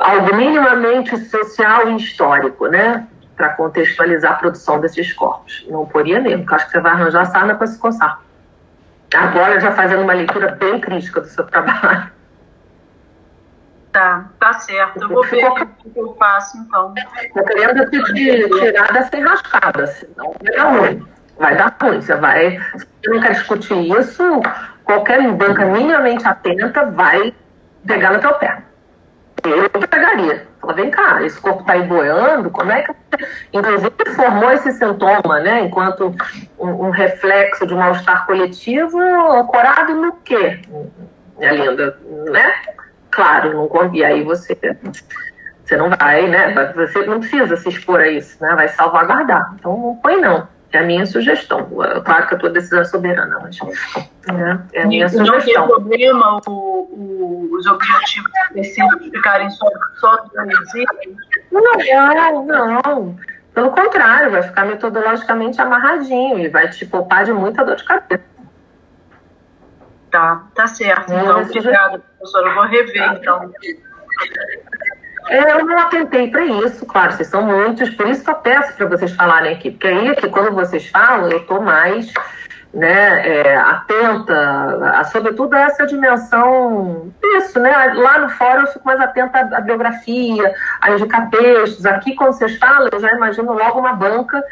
[0.00, 3.06] algo minimamente social e histórico, né,
[3.36, 5.66] para contextualizar a produção desses corpos.
[5.68, 8.20] Não poderia mesmo, porque acho que você vai arranjar sarna para se coçar
[9.14, 12.10] agora já fazendo uma leitura bem crítica do seu trabalho.
[13.92, 15.02] Tá, tá certo.
[15.02, 16.94] Eu vou ver o que eu faço, então.
[17.22, 21.08] Estou querendo te tirar dessa enrascada, senão vai dar ruim.
[21.38, 22.00] Vai dar ruim.
[22.00, 22.58] Você vai.
[22.76, 24.22] Se você não quer discutir isso,
[24.84, 27.34] qualquer banca minimamente atenta vai
[27.86, 28.62] pegar no teu pé.
[29.44, 30.47] Eu pegaria.
[30.60, 32.92] Fala, vem cá, esse corpo está aí boiando, como é que.
[33.52, 35.60] Inclusive, formou esse sintoma, né?
[35.60, 36.14] Enquanto
[36.58, 40.60] um, um reflexo de um mal-estar coletivo, ancorado no quê,
[41.38, 41.96] minha linda?
[42.30, 42.52] Né?
[43.10, 44.56] Claro, não, e aí você
[45.68, 46.72] Você não vai, né?
[46.74, 48.54] Você não precisa se expor a isso, né?
[48.54, 49.54] Vai salvaguardar.
[49.58, 50.48] Então não põe não.
[50.70, 51.66] É a minha sugestão.
[52.04, 53.58] Claro que a tua decisão é soberana, mas
[54.26, 54.62] né?
[54.74, 55.36] é a minha e sugestão.
[55.36, 59.66] Não tem problema o, o, os objetivos específicos ficarem só,
[59.96, 60.24] só
[62.44, 63.16] Não, não.
[63.54, 68.22] Pelo contrário, vai ficar metodologicamente amarradinho e vai te poupar de muita dor de cabeça.
[70.10, 71.12] Tá, tá certo.
[71.12, 72.48] Então, obrigada, professora.
[72.48, 73.52] Eu vou rever, então.
[75.28, 78.74] É, eu não atentei para isso, claro, vocês são muitos, por isso que eu peço
[78.74, 82.10] para vocês falarem aqui, porque aí que quando vocês falam, eu estou mais
[82.72, 87.70] né, é, atenta, a, sobretudo a essa dimensão, isso, né?
[87.94, 91.86] Lá no fórum eu fico mais atenta à, à biografia, a indicar textos.
[91.86, 94.42] Aqui, quando vocês falam, eu já imagino logo uma banca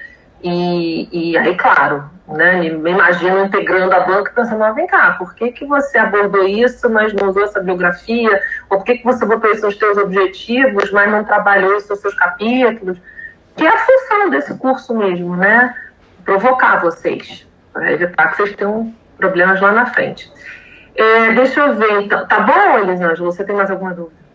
[0.43, 5.35] e, e aí, claro, né, me imagino integrando a banca pensando, ah, vem cá, por
[5.35, 8.41] que, que você abordou isso, mas não usou essa biografia?
[8.69, 12.01] Ou por que, que você botou isso nos seus objetivos, mas não trabalhou isso nos
[12.01, 12.99] seus capítulos?
[13.57, 15.75] Que é a função desse curso mesmo, né?
[16.25, 20.31] Provocar vocês, para evitar que vocês tenham problemas lá na frente.
[20.95, 22.27] É, deixa eu ver, então.
[22.27, 23.31] Tá bom, Elisângela?
[23.31, 24.26] Você tem mais alguma dúvida?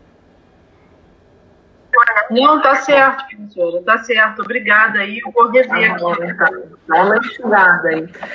[2.30, 4.42] Não, tá certo, professora, tá certo.
[4.42, 5.20] Obrigada aí.
[5.20, 6.38] Eu vou rever tá aqui.
[6.38, 6.50] Tá.
[6.88, 8.08] Dá uma estudada aí.
[8.08, 8.28] Tá.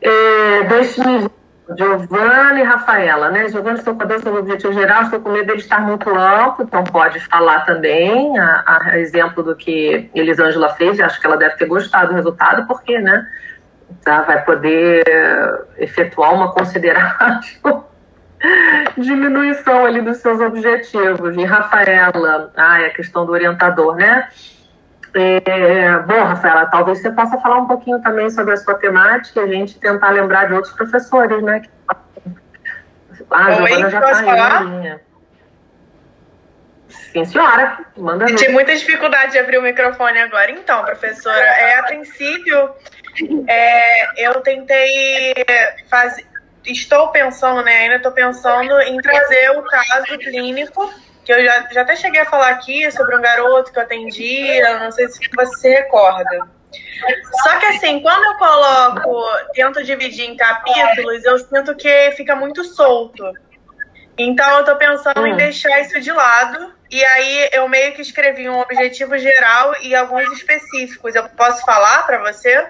[0.00, 1.28] É, Deixe-me
[1.76, 3.48] Giovana e Rafaela, né?
[3.48, 6.64] Giovana, estou com a dança do objetivo geral, estou com medo dele estar muito amplo,
[6.64, 11.56] então pode falar também, a, a exemplo do que Elisângela fez, acho que ela deve
[11.56, 13.26] ter gostado do resultado, porque, né,
[14.04, 15.04] tá, vai poder
[15.78, 17.84] efetuar uma considerável
[18.96, 21.36] diminuição ali dos seus objetivos.
[21.36, 24.28] E Rafaela, ah, é a questão do orientador, né?
[25.14, 29.44] É, bom, Rafaela, talvez você possa falar um pouquinho também sobre a sua temática e
[29.44, 31.62] a gente tentar lembrar de outros professores, né?
[33.30, 35.00] Ah, a Giovana já está linha.
[36.88, 37.78] Sim, senhora.
[37.96, 40.50] Manda Tive muita dificuldade de abrir o microfone agora.
[40.50, 42.70] Então, professora, é, a princípio,
[43.46, 45.32] é, eu tentei
[45.88, 46.26] fazer
[46.66, 47.72] estou pensando, né?
[47.72, 50.92] Ainda estou pensando em trazer o caso clínico,
[51.24, 54.78] que eu já, já até cheguei a falar aqui sobre um garoto que eu atendia,
[54.78, 56.48] não sei se você se recorda.
[57.42, 62.64] Só que assim, quando eu coloco, tento dividir em capítulos, eu sinto que fica muito
[62.64, 63.24] solto.
[64.16, 65.26] Então eu tô pensando hum.
[65.26, 66.72] em deixar isso de lado.
[66.90, 71.14] E aí eu meio que escrevi um objetivo geral e alguns específicos.
[71.14, 72.68] Eu posso falar para você?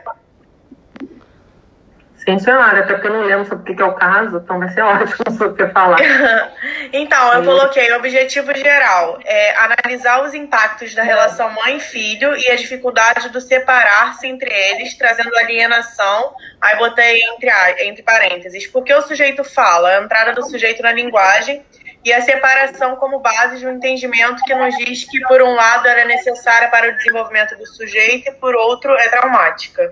[2.39, 4.81] Senhora, até porque eu não lembro sobre o que é o caso, então vai ser
[4.81, 5.99] ótimo se você falar.
[6.93, 12.57] então, eu coloquei o objetivo geral, é analisar os impactos da relação mãe-filho e a
[12.57, 17.51] dificuldade do separar-se entre eles, trazendo alienação, aí botei entre,
[17.87, 21.63] entre parênteses, porque o sujeito fala, a entrada do sujeito na linguagem,
[22.05, 25.89] e a separação como base de um entendimento que nos diz que, por um lado,
[25.89, 29.91] era necessária para o desenvolvimento do sujeito e, por outro, é traumática.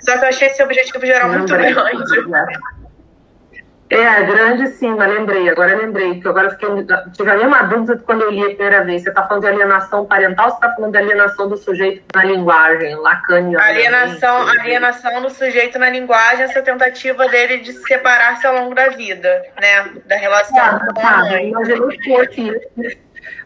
[0.00, 1.74] Só que eu achei esse objetivo geral muito grande.
[3.90, 6.68] É, grande sim, mas lembrei, agora lembrei, que agora fiquei,
[7.12, 9.02] tive a mesma dúvida quando eu li a primeira vez.
[9.02, 12.24] Você está falando de alienação parental ou você está falando de alienação do sujeito na
[12.24, 13.64] linguagem, lacaniana?
[13.64, 18.88] Alienação, alienação do sujeito na linguagem, essa tentativa dele de se separar-se ao longo da
[18.88, 19.90] vida, né?
[20.06, 21.50] Da relação ah, com a tá, mãe.
[21.50, 21.88] Mas eu
[22.22, 22.52] aqui,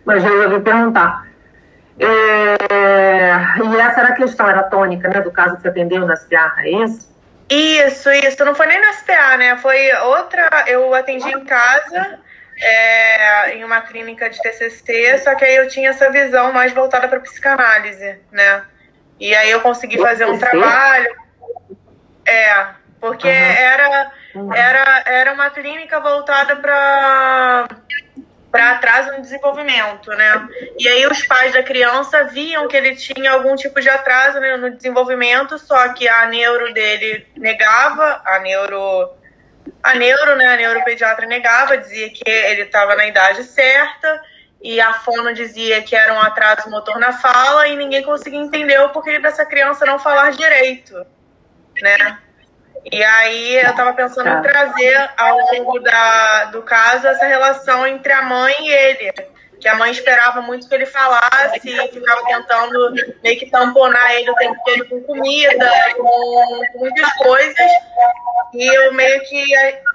[0.05, 1.29] mas eu resolvi perguntar.
[1.99, 6.07] É, e essa era a questão, era a tônica, né, do caso que você atendeu
[6.07, 7.18] na SPA, é isso?
[7.51, 8.45] Isso, isso.
[8.45, 9.57] Não foi nem no SPA, né?
[9.57, 10.49] Foi outra.
[10.67, 12.21] Eu atendi em casa,
[12.61, 17.09] é, em uma clínica de TCC, só que aí eu tinha essa visão mais voltada
[17.09, 18.63] para psicanálise, né?
[19.19, 21.17] E aí eu consegui fazer um trabalho.
[22.27, 22.67] É,
[23.01, 23.33] porque uhum.
[23.33, 24.13] era,
[24.55, 27.67] era, era uma clínica voltada para
[28.51, 30.49] para atraso no desenvolvimento, né?
[30.79, 34.57] E aí os pais da criança viam que ele tinha algum tipo de atraso né,
[34.57, 39.11] no desenvolvimento, só que a neuro dele negava, a neuro
[39.83, 44.23] a neuro, né, a neuropediatra negava, dizia que ele estava na idade certa,
[44.63, 48.79] e a fono dizia que era um atraso motor na fala, e ninguém conseguia entender
[48.81, 51.07] o porquê dessa criança não falar direito,
[51.83, 52.19] né?
[52.91, 54.39] E aí eu estava pensando tá.
[54.39, 59.13] em trazer ao longo da, do caso essa relação entre a mãe e ele.
[59.61, 64.31] Que a mãe esperava muito que ele falasse e ficava tentando meio que tamponar ele
[64.31, 67.71] o tempo inteiro com comida, com, com muitas coisas.
[68.55, 69.45] E eu meio que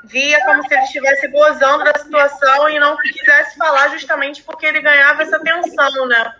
[0.04, 4.82] via como se ele estivesse gozando da situação e não quisesse falar justamente porque ele
[4.82, 6.36] ganhava essa atenção, né?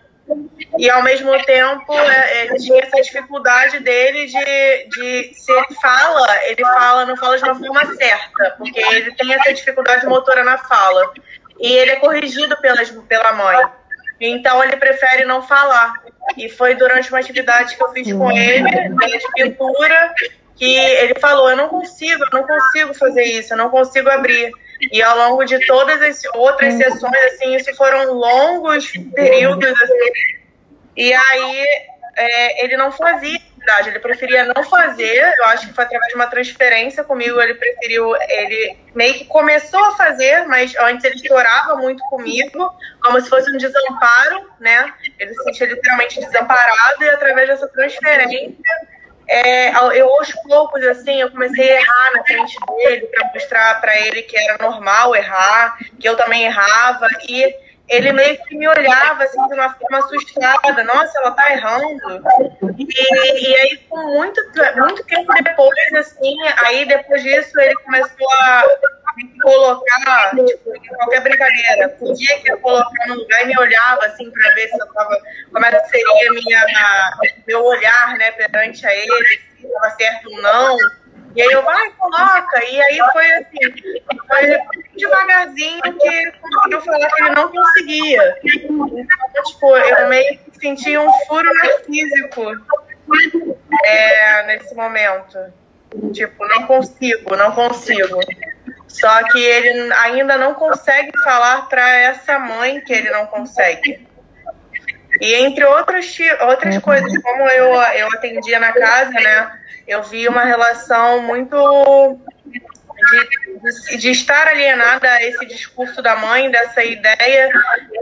[0.78, 6.26] E ao mesmo tempo é, é, tinha essa dificuldade dele de, de se ele fala,
[6.46, 10.58] ele fala, não fala de uma forma certa, porque ele tem essa dificuldade motora na
[10.58, 11.12] fala.
[11.60, 13.64] E ele é corrigido pelas, pela mãe.
[14.20, 16.02] então ele prefere não falar.
[16.36, 20.14] E foi durante uma atividade que eu fiz com ele, de pintura,
[20.56, 24.50] que ele falou: Eu não consigo, eu não consigo fazer isso, eu não consigo abrir.
[24.80, 30.12] E ao longo de todas as outras sessões, assim, isso foram longos períodos, assim,
[30.96, 31.64] e aí
[32.16, 35.32] é, ele não fazia verdade, ele preferia não fazer.
[35.38, 37.40] Eu acho que foi através de uma transferência comigo.
[37.40, 42.70] Ele preferiu, ele meio que começou a fazer, mas antes ele chorava muito comigo,
[43.02, 44.92] como se fosse um desamparo, né?
[45.18, 48.54] Ele se sentia literalmente desamparado e através dessa transferência.
[49.26, 53.98] É, eu aos poucos assim eu comecei a errar na frente dele para mostrar para
[54.00, 59.22] ele que era normal errar que eu também errava e ele meio que me olhava
[59.24, 62.22] assim de uma forma assustada, nossa, ela tá errando.
[62.78, 64.40] E, e aí, com muito,
[64.76, 68.64] muito tempo depois, assim, aí depois disso ele começou a
[69.16, 74.30] me colocar, tipo, qualquer brincadeira, podia que eu colocar no lugar e me olhava assim
[74.30, 75.20] para ver se eu tava,
[75.52, 76.66] como era que seria minha,
[77.46, 80.76] meu olhar, né, perante a ele, se estava certo ou não.
[81.36, 82.64] E aí eu, vai, coloca.
[82.64, 83.58] E aí foi assim,
[84.28, 84.58] foi
[84.96, 88.38] devagarzinho que conseguiu falar que ele não conseguia.
[88.44, 92.52] Então, tipo, eu meio que senti um furo narcísico
[93.84, 95.38] é, nesse momento.
[96.12, 98.20] Tipo, não consigo, não consigo.
[99.00, 104.06] Só que ele ainda não consegue falar para essa mãe que ele não consegue.
[105.20, 109.50] E entre outros, outras coisas, como eu, eu atendia na casa, né?
[109.86, 112.18] eu vi uma relação muito
[112.50, 117.50] de, de, de, estar alienada a esse discurso da mãe, dessa ideia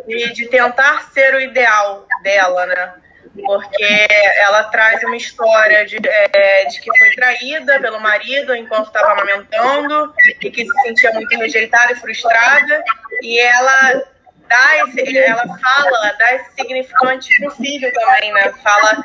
[0.07, 2.95] de, de tentar ser o ideal dela, né?
[3.35, 4.07] Porque
[4.41, 10.15] ela traz uma história de, é, de que foi traída pelo marido enquanto estava amamentando
[10.43, 12.85] e que se sentia muito rejeitada e frustrada,
[13.23, 14.03] e ela
[14.49, 18.53] dá esse, ela fala, dá esse significante pro filho também, né?
[18.63, 19.03] Fala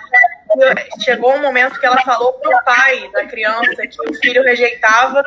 [1.04, 5.24] chegou um momento que ela falou pro pai da criança que o filho rejeitava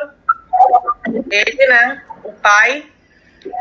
[1.29, 2.03] ele, né?
[2.23, 2.85] O pai.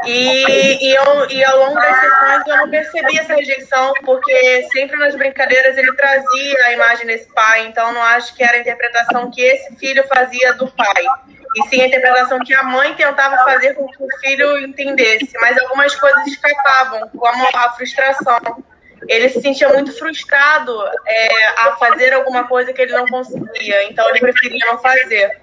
[0.06, 4.96] E, e, eu, e ao longo das sessões eu não percebi essa rejeição, porque sempre
[4.98, 9.30] nas brincadeiras ele trazia a imagem desse pai, então não acho que era a interpretação
[9.30, 11.04] que esse filho fazia do pai.
[11.56, 15.58] E sim a interpretação que a mãe tentava fazer com que o filho entendesse, mas
[15.58, 18.62] algumas coisas escapavam, como a frustração
[19.08, 20.72] ele se sentia muito frustrado
[21.06, 25.40] é, a fazer alguma coisa que ele não conseguia, então ele preferia não fazer.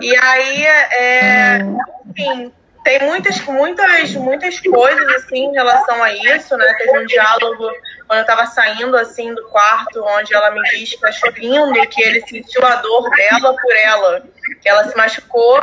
[0.00, 1.58] E aí, é,
[2.06, 2.52] enfim,
[2.84, 6.74] tem muitas, muitas, muitas coisas assim em relação a isso, né?
[6.78, 7.70] Teve um diálogo
[8.06, 12.02] quando eu estava saindo assim do quarto, onde ela me diz que achou lindo, que
[12.02, 14.22] ele sentiu a dor dela por ela,
[14.60, 15.60] que ela se machucou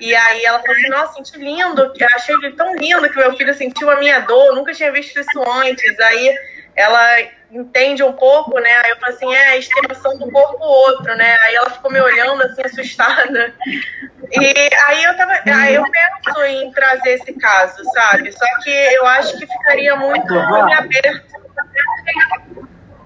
[0.00, 3.54] e aí ela falou assim, nossa, senti lindo, achei ele tão lindo que meu filho
[3.54, 6.00] sentiu a minha dor, nunca tinha visto isso antes.
[6.00, 6.34] Aí
[6.74, 7.18] ela
[7.54, 8.70] entende um pouco, né?
[8.84, 11.36] Aí eu falei assim, é a extensão do corpo outro, né?
[11.42, 13.54] Aí ela ficou me olhando assim, assustada.
[14.32, 15.32] E aí eu tava.
[15.46, 18.32] Aí eu penso em trazer esse caso, sabe?
[18.32, 21.44] Só que eu acho que ficaria muito aberto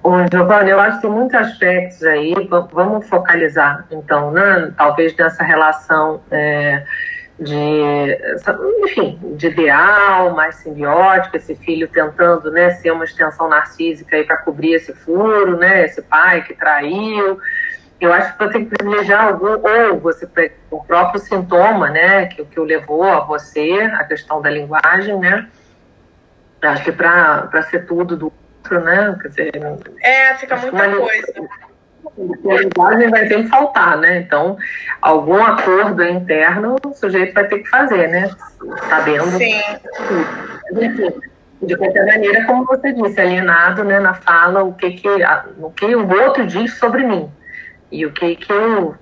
[0.03, 2.33] Ô, Giovanni, eu acho que tem muitos aspectos aí,
[2.73, 6.85] vamos focalizar, então, né, talvez nessa relação é,
[7.39, 8.19] de,
[8.85, 14.75] enfim, de ideal, mais simbiótico, esse filho tentando né, ser uma extensão narcísica para cobrir
[14.75, 17.39] esse furo, né, esse pai que traiu.
[18.01, 20.29] Eu acho que você tem que privilegiar algum, ou você
[20.71, 25.49] o próprio sintoma, né, que, que o levou a você, a questão da linguagem, né,
[26.63, 28.33] acho que para ser tudo do
[28.69, 29.17] outro, né?
[29.21, 29.51] Quer dizer,
[30.01, 31.49] é, fica muita coisa.
[32.19, 34.19] A linguagem vai ter que faltar, né?
[34.19, 34.57] Então,
[35.01, 38.31] algum acordo interno o sujeito vai ter que fazer, né?
[38.89, 39.31] Sabendo.
[39.39, 39.61] Sim.
[40.73, 41.13] Enfim,
[41.63, 45.09] de qualquer maneira, como você disse, alienado né, na fala o que, que,
[45.59, 47.31] o que o outro diz sobre mim.
[47.91, 48.95] E o que, que eu.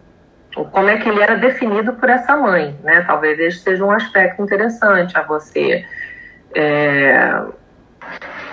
[0.54, 3.02] Como é que ele era definido por essa mãe, né?
[3.02, 5.84] Talvez esse seja um aspecto interessante a você
[6.54, 7.42] é,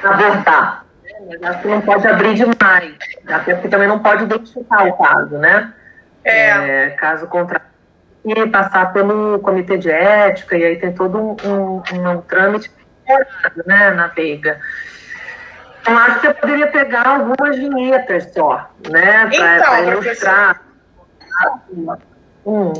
[0.03, 0.82] abordar
[1.27, 2.95] mas acho que não pode abrir demais,
[3.27, 5.73] até porque também não pode identificar o caso, né?
[6.23, 6.85] É.
[6.85, 7.67] é caso contrário,
[8.25, 12.71] e passar pelo comitê de ética, e aí tem todo um, um, um trâmite
[13.65, 14.59] né, na Veiga.
[15.81, 20.61] Então, acho que você poderia pegar algumas vinhetas só, né, para então, ilustrar.
[22.45, 22.73] Hum.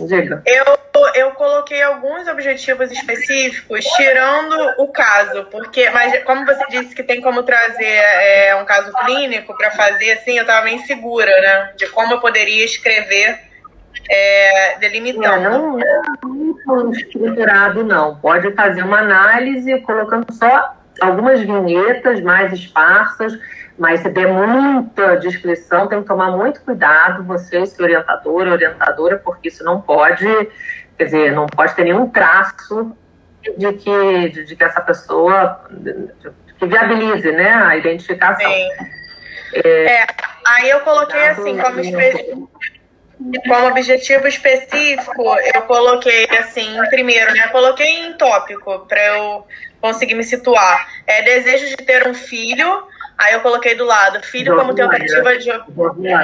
[0.45, 0.77] Eu,
[1.15, 7.21] eu coloquei alguns objetivos específicos, tirando o caso, porque, mas como você disse que tem
[7.21, 11.87] como trazer é, um caso clínico para fazer, assim, eu estava bem segura, né, de
[11.87, 13.39] como eu poderia escrever
[14.09, 15.49] é, delimitando.
[15.49, 18.17] Não, não, não estruturado, não.
[18.17, 23.33] Pode fazer uma análise colocando só algumas vinhetas mais esparsas,
[23.83, 29.49] mas se der muita descrição, tem que tomar muito cuidado, você, se orientador, orientadora, porque
[29.49, 30.25] isso não pode,
[30.97, 32.95] quer dizer, não pode ter nenhum traço
[33.57, 35.65] de que, de, de que essa pessoa
[36.57, 38.49] que viabilize né, a identificação.
[39.53, 40.07] É, é,
[40.47, 42.49] aí eu coloquei assim, como,
[43.49, 47.49] como objetivo específico, eu coloquei assim, primeiro, né?
[47.49, 49.45] Coloquei em tópico para eu
[49.83, 50.87] conseguir me situar.
[51.05, 52.87] É desejo de ter um filho.
[53.17, 55.51] Aí eu coloquei do lado, filho como tentativa de,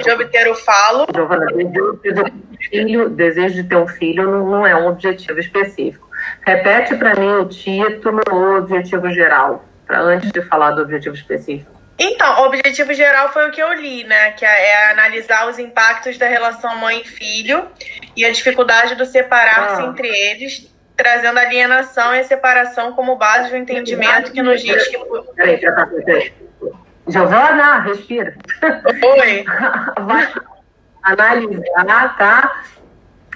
[0.04, 1.06] de obter o falo.
[1.14, 5.40] Giovana, desejo de ter um filho, desejo de ter um filho não é um objetivo
[5.40, 6.10] específico.
[6.46, 11.80] Repete para mim o título ou objetivo geral, para antes de falar do objetivo específico.
[12.00, 14.32] Então, o objetivo geral foi o que eu li, né?
[14.32, 17.68] Que é, é analisar os impactos da relação mãe filho
[18.16, 19.86] e a dificuldade do separar-se ah.
[19.86, 24.98] entre eles, trazendo alienação e separação como base do entendimento que nos diz que.
[25.34, 26.34] Peraí, peraí,
[27.08, 28.36] Giovana, respira.
[28.62, 29.46] Oi.
[30.06, 30.30] Vai
[31.02, 32.64] analisar, tá?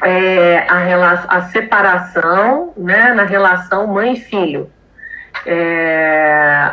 [0.02, 4.70] É, a, relação, a separação né, na relação mãe filho.
[5.46, 6.70] É,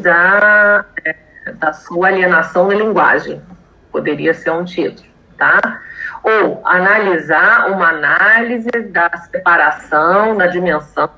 [0.00, 1.16] da, é,
[1.54, 3.42] da sua alienação da linguagem.
[3.90, 5.82] Poderia ser um título, tá?
[6.24, 11.10] Ou analisar uma análise da separação, da dimensão,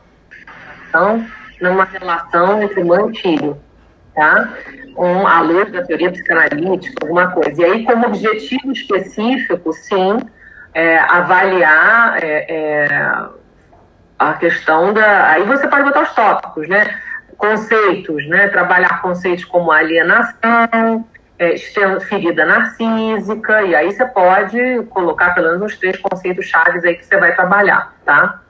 [1.60, 3.60] numa relação entre mãe e filho,
[4.14, 4.52] tá?
[4.96, 7.62] Um, luz da teoria psicanalítica, alguma coisa.
[7.62, 10.18] E aí, como objetivo específico, sim,
[10.74, 13.26] é, avaliar é, é,
[14.18, 15.30] a questão da.
[15.30, 16.84] Aí você pode botar os tópicos, né?
[17.36, 18.48] conceitos, né?
[18.48, 21.04] Trabalhar conceitos como alienação,
[21.38, 21.56] é,
[22.00, 27.04] ferida narcísica, e aí você pode colocar pelo menos uns três conceitos chaves aí que
[27.04, 28.40] você vai trabalhar, tá?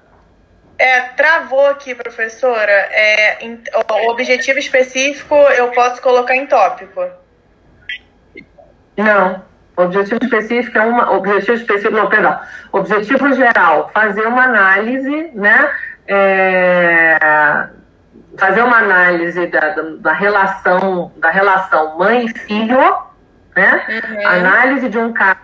[0.78, 2.70] É, travou aqui, professora.
[2.70, 3.38] É,
[4.04, 7.02] o objetivo específico eu posso colocar em tópico.
[8.96, 9.42] Não.
[9.76, 11.12] Objetivo específico é uma.
[11.12, 12.38] Objetivo específico, não, perdão.
[12.72, 15.70] Objetivo geral, fazer uma análise, né?
[16.08, 17.18] É,
[18.38, 22.78] fazer uma análise da, da, relação da relação mãe e filho,
[23.54, 23.84] né?
[23.88, 24.28] Uhum.
[24.28, 25.40] Análise de um caso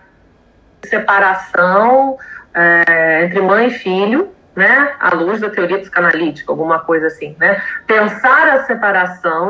[0.82, 2.18] de separação
[2.54, 4.92] é, entre mãe e filho, né?
[5.00, 7.62] À luz da teoria psicanalítica, alguma coisa assim, né?
[7.86, 9.48] Pensar a separação,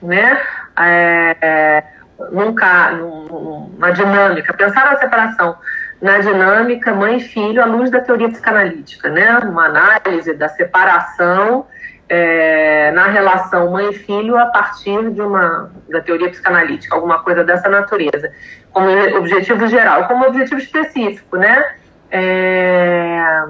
[0.00, 0.40] né?
[0.78, 1.84] É, é,
[2.32, 5.56] nunca, numa dinâmica, pensar a separação
[6.00, 9.38] na dinâmica mãe e filho à luz da teoria psicanalítica, né?
[9.40, 11.66] Uma análise da separação
[12.08, 17.68] é, na relação mãe filho a partir de uma da teoria psicanalítica, alguma coisa dessa
[17.68, 18.32] natureza,
[18.72, 21.74] como objetivo geral, como objetivo específico, né?
[22.10, 23.44] É,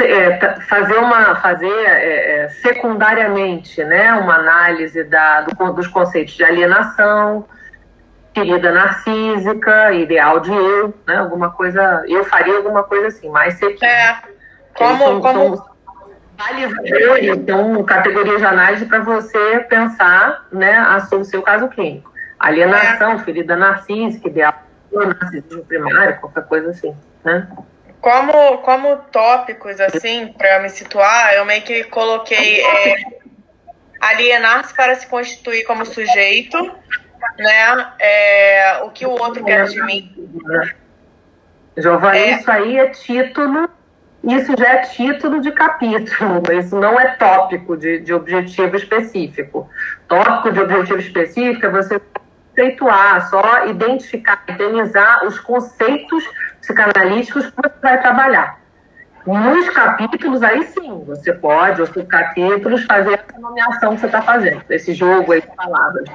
[0.00, 6.44] é fazer uma fazer é, é, secundariamente, né, uma análise da, do, dos conceitos de
[6.44, 7.44] alienação,
[8.32, 13.90] querida narcísica, ideal de eu, né, alguma coisa, eu faria alguma coisa assim, mais sequinha.
[13.90, 14.18] É.
[14.74, 15.67] Como, são, como, são,
[17.20, 20.78] então, categoria de análise para você pensar né,
[21.12, 22.12] o seu caso clínico.
[22.38, 23.18] Alienação, é.
[23.24, 24.54] ferida narcísica, ideal,
[24.92, 27.48] narcisismo primário, qualquer coisa assim, né?
[28.00, 32.96] Como, como tópicos, assim, para me situar, eu meio que coloquei é,
[34.00, 36.56] alienar-se para se constituir como sujeito,
[37.36, 37.92] né?
[37.98, 40.14] É, o que o outro quer de mim.
[41.76, 42.30] Giovanni, é.
[42.36, 43.68] isso aí é título
[44.28, 49.68] isso já é título de capítulo, isso não é tópico de, de objetivo específico.
[50.06, 52.00] Tópico de objetivo específico é você
[52.58, 56.24] conceituar, só identificar, eternizar os conceitos
[56.60, 58.58] psicanalíticos que você vai trabalhar.
[59.26, 64.64] Nos capítulos, aí sim, você pode, os capítulos, fazer essa nomeação que você está fazendo,
[64.70, 66.08] esse jogo aí de palavras.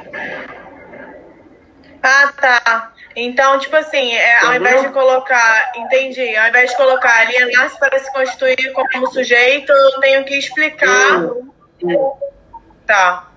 [2.01, 2.92] Ah, tá.
[3.15, 7.99] Então, tipo assim, é, ao invés de colocar, entendi, ao invés de colocar alienar-se para
[7.99, 11.29] se constituir como sujeito, eu tenho que explicar.
[12.87, 13.29] Tá.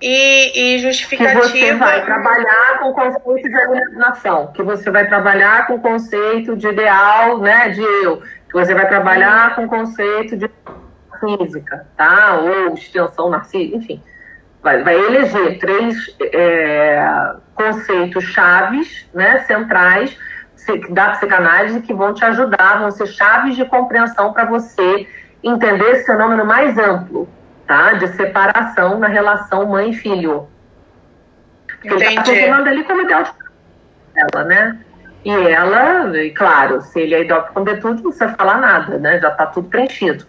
[0.00, 1.40] E, e justificativa.
[1.40, 5.80] Que você vai trabalhar com o conceito de alienação, que você vai trabalhar com o
[5.80, 10.50] conceito de ideal, né, de eu, que você vai trabalhar com o conceito de
[11.20, 12.38] física, tá?
[12.40, 14.02] Ou extensão narcísica, enfim
[14.62, 17.02] vai, vai eleger três é,
[17.58, 20.16] conceitos chaves, né, centrais
[20.90, 25.08] da psicanálise que vão te ajudar, vão ser chaves de compreensão para você
[25.42, 27.28] entender esse fenômeno mais amplo,
[27.66, 27.94] tá?
[27.94, 30.48] De separação na relação mãe-filho.
[31.66, 33.30] Porque ele está funcionando ali como ideal de
[34.16, 34.78] ela, né?
[35.24, 39.18] E ela, e claro, se ele é idófilo com não precisa falar nada, né?
[39.20, 40.26] Já está tudo preenchido.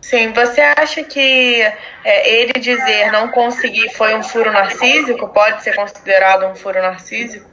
[0.00, 1.60] Sim, você acha que
[2.04, 5.28] é, ele dizer não conseguir foi um furo narcísico?
[5.28, 7.48] Pode ser considerado um furo narcísico?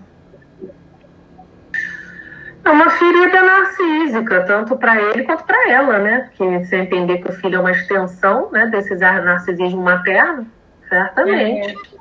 [2.64, 6.32] É uma ferida narcísica, tanto para ele quanto para ela, né?
[6.34, 10.48] Que você entender que o filho é uma extensão né, desse narcisismo materno,
[10.90, 11.76] certamente.
[11.76, 11.96] Uhum.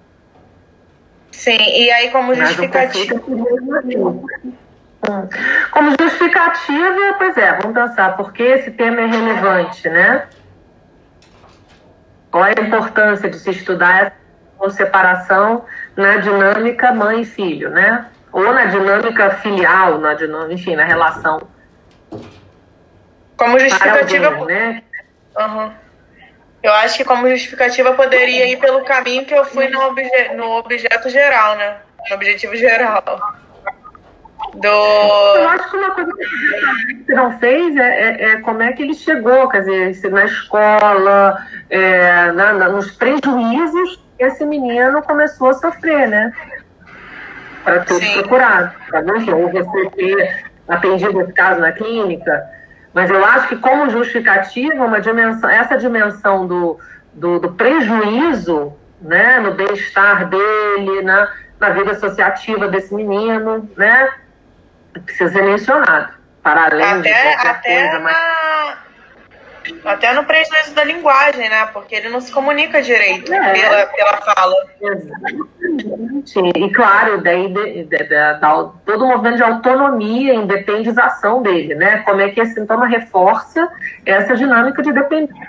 [1.31, 3.21] Sim, e aí como justificativa.
[5.71, 10.27] Como justificativa, pois é, vamos pensar, por que esse tema é relevante, né?
[12.31, 14.17] Qual é a importância de se estudar
[14.61, 15.65] essa separação
[15.97, 18.07] na dinâmica mãe e filho, né?
[18.33, 21.41] Ou na dinâmica filial, na dinâmica, enfim, na relação.
[23.37, 24.27] Como justificativa.
[24.27, 24.83] Alguém, né?
[25.39, 25.73] Uhum.
[26.63, 30.51] Eu acho que como justificativa poderia ir pelo caminho que eu fui no, obje no
[30.57, 31.77] objeto geral, né?
[32.09, 33.03] No objetivo geral.
[34.55, 34.69] Do...
[34.69, 38.83] Eu acho que uma coisa que você não fez é, é, é, como é que
[38.83, 41.39] ele chegou, quer dizer, na escola,
[41.69, 46.33] é, na, na, nos prejuízos que esse menino começou a sofrer, né?
[47.65, 48.73] Para ter procurado.
[48.89, 52.43] Para não ou você ter atendido esse caso na clínica,
[52.95, 56.79] mas eu acho que como justificativa, uma dimensão, essa dimensão do,
[57.13, 61.29] do, do prejuízo né, no bem-estar dele, na,
[61.61, 64.09] na vida associativa desse menino, né?
[65.03, 66.15] Precisa ser mencionado.
[66.43, 68.85] Para além até, de até coisa, na...
[69.87, 71.67] Até no prejuízo da linguagem, né?
[71.73, 73.53] Porque ele não se comunica direito é.
[73.53, 74.55] pela, pela fala.
[76.27, 78.41] Sim, e claro, daí de, de, de,
[78.85, 82.03] todo o movimento de autonomia, independização dele, né?
[82.03, 83.67] Como é que esse sintoma reforça
[84.05, 85.49] essa dinâmica de dependência.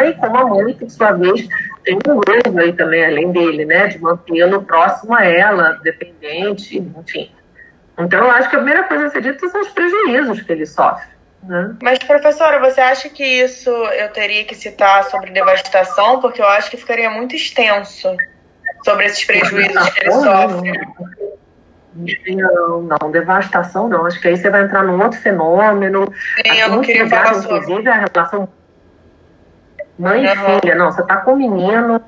[0.00, 1.48] E como a mãe, que por sua vez
[1.84, 3.88] tem um erro aí também, além dele, né?
[3.88, 7.30] De mantê-lo próximo a ela, dependente, enfim.
[8.04, 10.66] Então, eu acho que a primeira coisa a ser dita são os prejuízos que ele
[10.66, 11.06] sofre.
[11.42, 11.74] Né?
[11.82, 16.20] Mas, professora, você acha que isso eu teria que citar sobre devastação?
[16.20, 18.14] Porque eu acho que ficaria muito extenso
[18.84, 20.80] sobre esses prejuízos que ele sofre.
[22.34, 24.06] Não, não, devastação não.
[24.06, 26.12] Acho que aí você vai entrar num outro fenômeno.
[26.36, 27.58] Sim, eu não queria falar sobre.
[27.58, 28.48] Inclusive, a relação
[29.98, 30.74] mãe e filha.
[30.74, 32.00] Não, você está com o menino,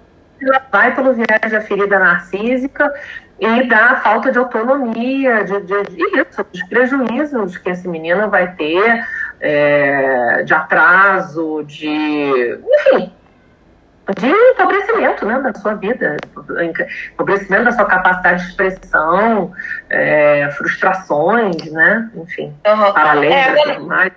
[0.70, 2.92] vai pelo viés da ferida narcísica
[3.38, 8.52] e da falta de autonomia, de, de, de isso, dos prejuízos que esse menino vai
[8.54, 9.04] ter,
[9.40, 12.58] é, de atraso, de.
[12.62, 13.12] enfim,
[14.18, 16.16] de empobrecimento né, da sua vida,
[17.12, 19.52] empobrecimento da sua capacidade de expressão,
[19.88, 22.10] é, frustrações, né?
[22.14, 22.92] Enfim, uhum.
[22.92, 24.12] paralelas, é, mais.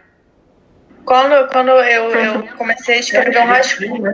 [1.07, 4.13] Quando, quando eu, eu comecei a escrever um rascunho,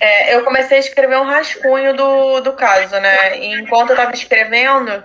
[0.00, 3.38] é, eu comecei a escrever um rascunho do, do caso, né?
[3.38, 5.04] E enquanto eu estava escrevendo,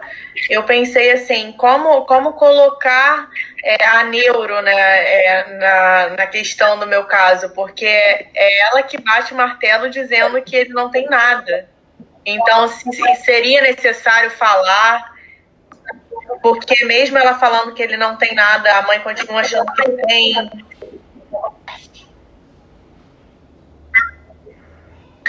[0.49, 3.29] eu pensei assim, como, como colocar
[3.63, 8.99] é, a neuro né, é, na, na questão do meu caso, porque é ela que
[8.99, 11.69] bate o martelo dizendo que ele não tem nada.
[12.25, 15.19] Então, se, seria necessário falar
[16.41, 20.33] porque mesmo ela falando que ele não tem nada, a mãe continua achando que tem.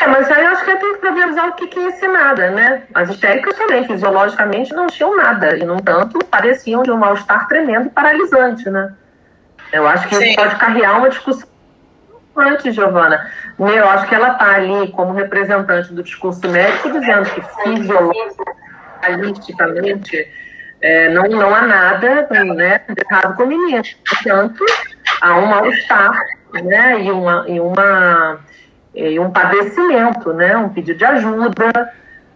[0.01, 2.51] É, mas aí eu acho que tem que problematizar o que, que é esse nada,
[2.51, 2.83] né?
[2.95, 5.57] As histéricas também, fisiologicamente, não tinham nada.
[5.57, 8.95] E, no entanto, pareciam de um mal-estar tremendo e paralisante, né?
[9.73, 10.25] Eu acho que Sim.
[10.25, 11.49] isso pode carrear uma discussão
[12.37, 13.31] antes, Giovana.
[13.59, 20.27] Eu acho que ela está ali como representante do discurso médico, dizendo que fisiologicamente
[20.81, 23.83] é, não, não há nada né, de errado com o menino.
[24.09, 24.65] Portanto,
[25.21, 26.19] há um mal-estar
[26.65, 28.41] né, e, uma, e, uma,
[29.21, 31.93] um padecimento, né, um pedido de ajuda,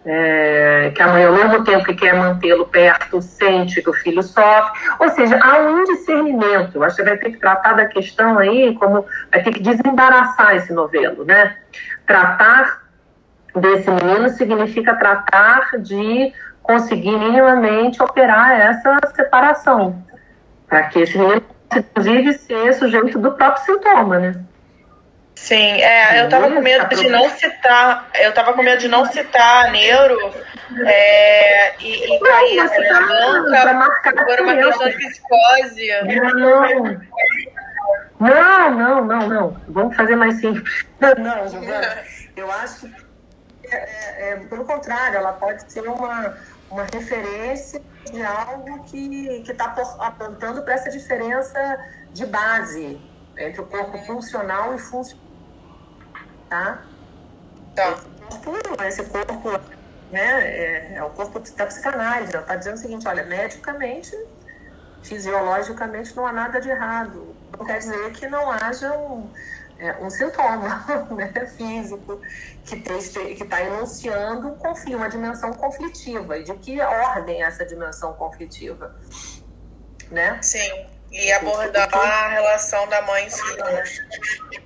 [0.07, 4.23] é, que a mãe, ao mesmo tempo que quer mantê-lo perto, sente que o filho
[4.23, 4.79] sofre.
[4.99, 6.83] Ou seja, há um discernimento.
[6.83, 10.73] Acho que vai ter que tratar da questão aí, como vai ter que desembaraçar esse
[10.73, 11.57] novelo, né?
[12.07, 12.83] Tratar
[13.57, 16.33] desse menino significa tratar de
[16.63, 20.03] conseguir minimamente operar essa separação,
[20.69, 21.43] para que esse menino
[21.75, 24.45] inclusive ser sujeito do próprio sintoma, né?
[25.35, 29.05] Sim, é, eu tava com medo de não citar, eu tava com medo de não
[29.07, 30.33] citar neuro
[30.87, 35.89] é, e, e cair essa banca por uma questão de psicose.
[36.35, 37.01] Não.
[38.21, 39.63] não, não, não, não.
[39.69, 40.87] Vamos fazer mais simples.
[41.01, 42.05] Não, Giovana,
[42.37, 43.05] eu acho que
[43.71, 46.37] é, é, é, pelo contrário, ela pode ser uma,
[46.71, 51.79] uma referência de algo que está apontando para essa diferença
[52.13, 53.01] de base
[53.37, 55.24] entre o corpo funcional e funcional.
[56.55, 56.79] Tá?
[57.75, 57.99] Tá.
[58.87, 59.51] Esse corpo,
[60.13, 62.33] né, é, é o corpo da psicanálise.
[62.33, 64.17] Ela está dizendo o seguinte: olha, medicamente,
[65.03, 67.35] fisiologicamente, não há nada de errado.
[67.59, 69.29] Não quer dizer que não haja um,
[69.81, 72.21] é um sintoma né, físico
[72.65, 72.77] que
[73.43, 76.39] está enunciando um conflito, uma dimensão conflitiva.
[76.39, 78.95] E de que ordem é essa dimensão conflitiva?
[80.09, 80.39] Né?
[80.41, 84.64] Sim, e abordar a relação da mãe e filho.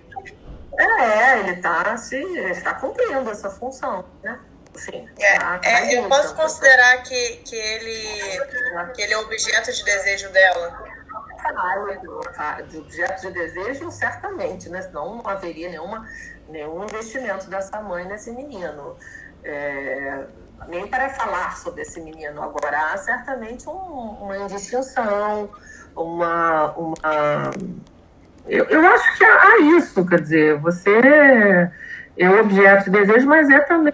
[0.78, 4.38] É, ele está se, tá cumprindo essa função, né?
[4.74, 8.40] Sim, é, tá, tá é, eu posso considerar que, que, ele,
[8.94, 10.88] que ele é objeto de desejo dela?
[12.68, 14.82] de objeto de desejo, certamente, né?
[14.82, 16.06] Senão não haveria nenhuma,
[16.48, 18.96] nenhum investimento dessa mãe nesse menino.
[19.42, 20.26] É,
[20.68, 25.50] nem para falar sobre esse menino agora, há certamente um, uma indistinção,
[25.96, 26.72] uma.
[26.72, 27.50] uma
[28.48, 31.70] eu, eu acho que há isso, quer dizer, você
[32.16, 33.92] é objeto de desejo, mas é também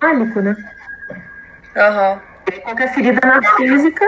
[0.00, 0.56] pánico, né?
[1.76, 2.60] Uhum.
[2.62, 4.04] Qualquer ferida narcísica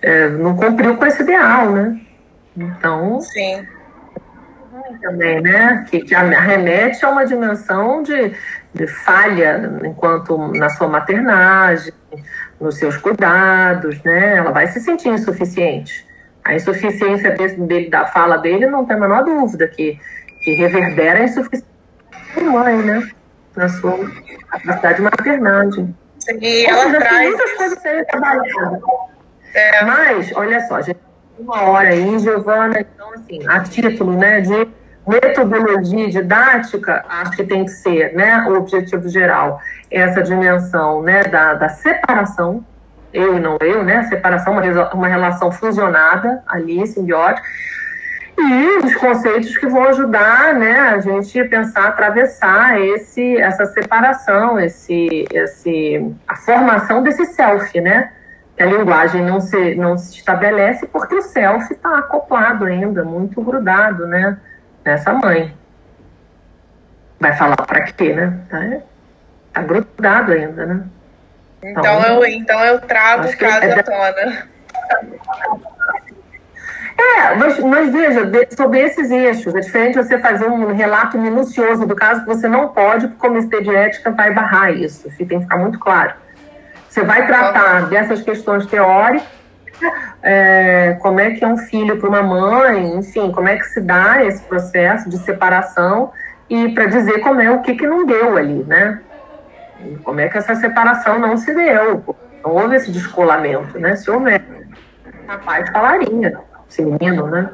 [0.00, 2.00] é, não cumpriu com esse ideal, né?
[2.56, 3.20] Então.
[3.20, 3.66] Sim.
[5.02, 5.84] Também, né?
[5.88, 8.34] Que, que remete a uma dimensão de,
[8.72, 11.92] de falha enquanto na sua maternagem,
[12.60, 14.36] nos seus cuidados, né?
[14.36, 16.03] Ela vai se sentir insuficiente.
[16.44, 19.98] A insuficiência dele, da fala dele, não tem a menor dúvida que,
[20.42, 21.66] que reverbera a insuficiência
[22.36, 23.10] da mãe, né?
[23.56, 23.98] Na sua
[24.50, 25.96] capacidade de maternagem.
[26.40, 27.28] E ela seja, traz...
[27.28, 28.80] muitas coisas serem trabalhadas.
[29.54, 29.84] É.
[29.84, 30.98] Mas, olha só, gente
[31.38, 34.68] uma hora aí, Giovana, então, assim, a título né, de
[35.06, 41.54] metodologia didática, acho que tem que ser né, o objetivo geral, essa dimensão né, da,
[41.54, 42.64] da separação,
[43.14, 47.46] eu e não eu, né, separação, uma, uma relação fusionada ali, simbiótica,
[48.36, 54.58] e os conceitos que vão ajudar né, a gente a pensar, atravessar esse, essa separação,
[54.58, 58.10] esse, esse, a formação desse self, né?
[58.56, 63.42] que a linguagem não se, não se estabelece porque o self está acoplado ainda, muito
[63.42, 64.38] grudado, né?
[64.84, 65.54] Nessa mãe.
[67.18, 68.38] Vai falar para quê, né?
[68.48, 68.58] Tá,
[69.52, 70.84] tá, grudado ainda, né?
[71.64, 74.48] Então, então eu, então eu trago o caso é, à tona.
[76.96, 81.96] É, mas, mas veja, sobre esses eixos, é diferente você fazer um relato minucioso do
[81.96, 85.40] caso que você não pode, porque o comitê de ética vai barrar isso, tem que
[85.40, 86.12] ficar muito claro.
[86.88, 89.26] Você vai tratar dessas questões teóricas,
[90.22, 93.80] é, como é que é um filho para uma mãe, enfim, como é que se
[93.80, 96.12] dá esse processo de separação
[96.48, 99.00] e para dizer como é o que, que não deu ali, né?
[100.02, 102.16] Como é que essa separação não se deu?
[102.42, 103.96] Não houve esse descolamento, né?
[103.96, 104.42] Se houver,
[105.26, 107.50] rapaz falaria, esse menino, né?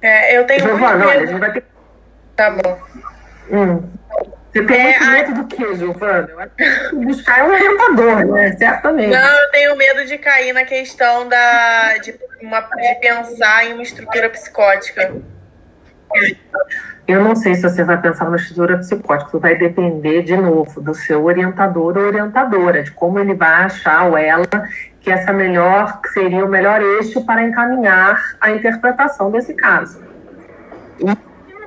[0.00, 0.60] É, eu tenho.
[0.60, 1.64] Giovana, olha, a gente vai ter.
[2.36, 2.78] Tá bom.
[3.50, 3.82] Hum.
[4.52, 5.34] Você tem é, muito medo a...
[5.34, 6.50] do que, Giovana?
[6.94, 8.56] Buscar um orientador, né?
[8.56, 9.10] Certamente.
[9.10, 13.82] Não, eu tenho medo de cair na questão da, de, uma, de pensar em uma
[13.82, 15.14] estrutura psicótica.
[17.08, 20.94] Eu não sei se você vai pensar numa estrutura psicótica, vai depender, de novo, do
[20.94, 24.46] seu orientador ou orientadora, de como ele vai achar ou ela
[25.00, 30.02] que essa melhor, que seria o melhor eixo para encaminhar a interpretação desse caso.
[31.00, 31.16] E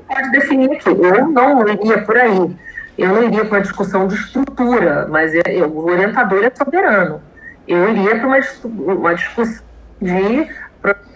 [0.08, 2.56] pode definir aqui, eu não iria por aí
[2.98, 7.22] eu não iria para uma discussão de estrutura, mas eu, o orientador é soberano.
[7.68, 9.64] Eu iria para uma, uma discussão
[10.00, 10.48] de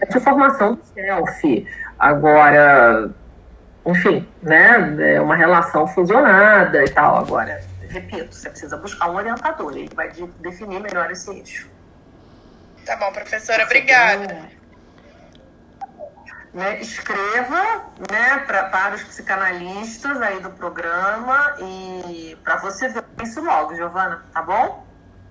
[0.09, 1.67] de formação do self.
[1.97, 3.09] Agora,
[3.85, 7.17] enfim, né, é uma relação fusionada e tal.
[7.17, 11.69] Agora, repito, você precisa buscar um orientador, ele vai definir melhor esse eixo.
[12.85, 14.55] Tá bom, professora, obrigada
[16.55, 23.41] né, escreva né, pra, para os psicanalistas aí do programa e para você ver isso
[23.41, 24.87] logo, Giovana, tá bom?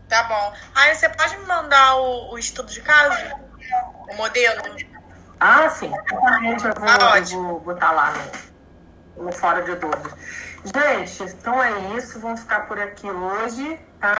[0.07, 0.53] Tá bom.
[0.75, 3.35] Aí você pode me mandar o, o estudo de caso?
[4.11, 4.61] O modelo?
[5.41, 5.93] Ah, sim.
[5.95, 8.13] Exatamente, eu vou, ah, eu vou botar lá
[9.17, 10.13] no, no Fora de Dúvidas.
[10.65, 12.19] Gente, então é isso.
[12.21, 14.13] Vamos ficar por aqui hoje, tá?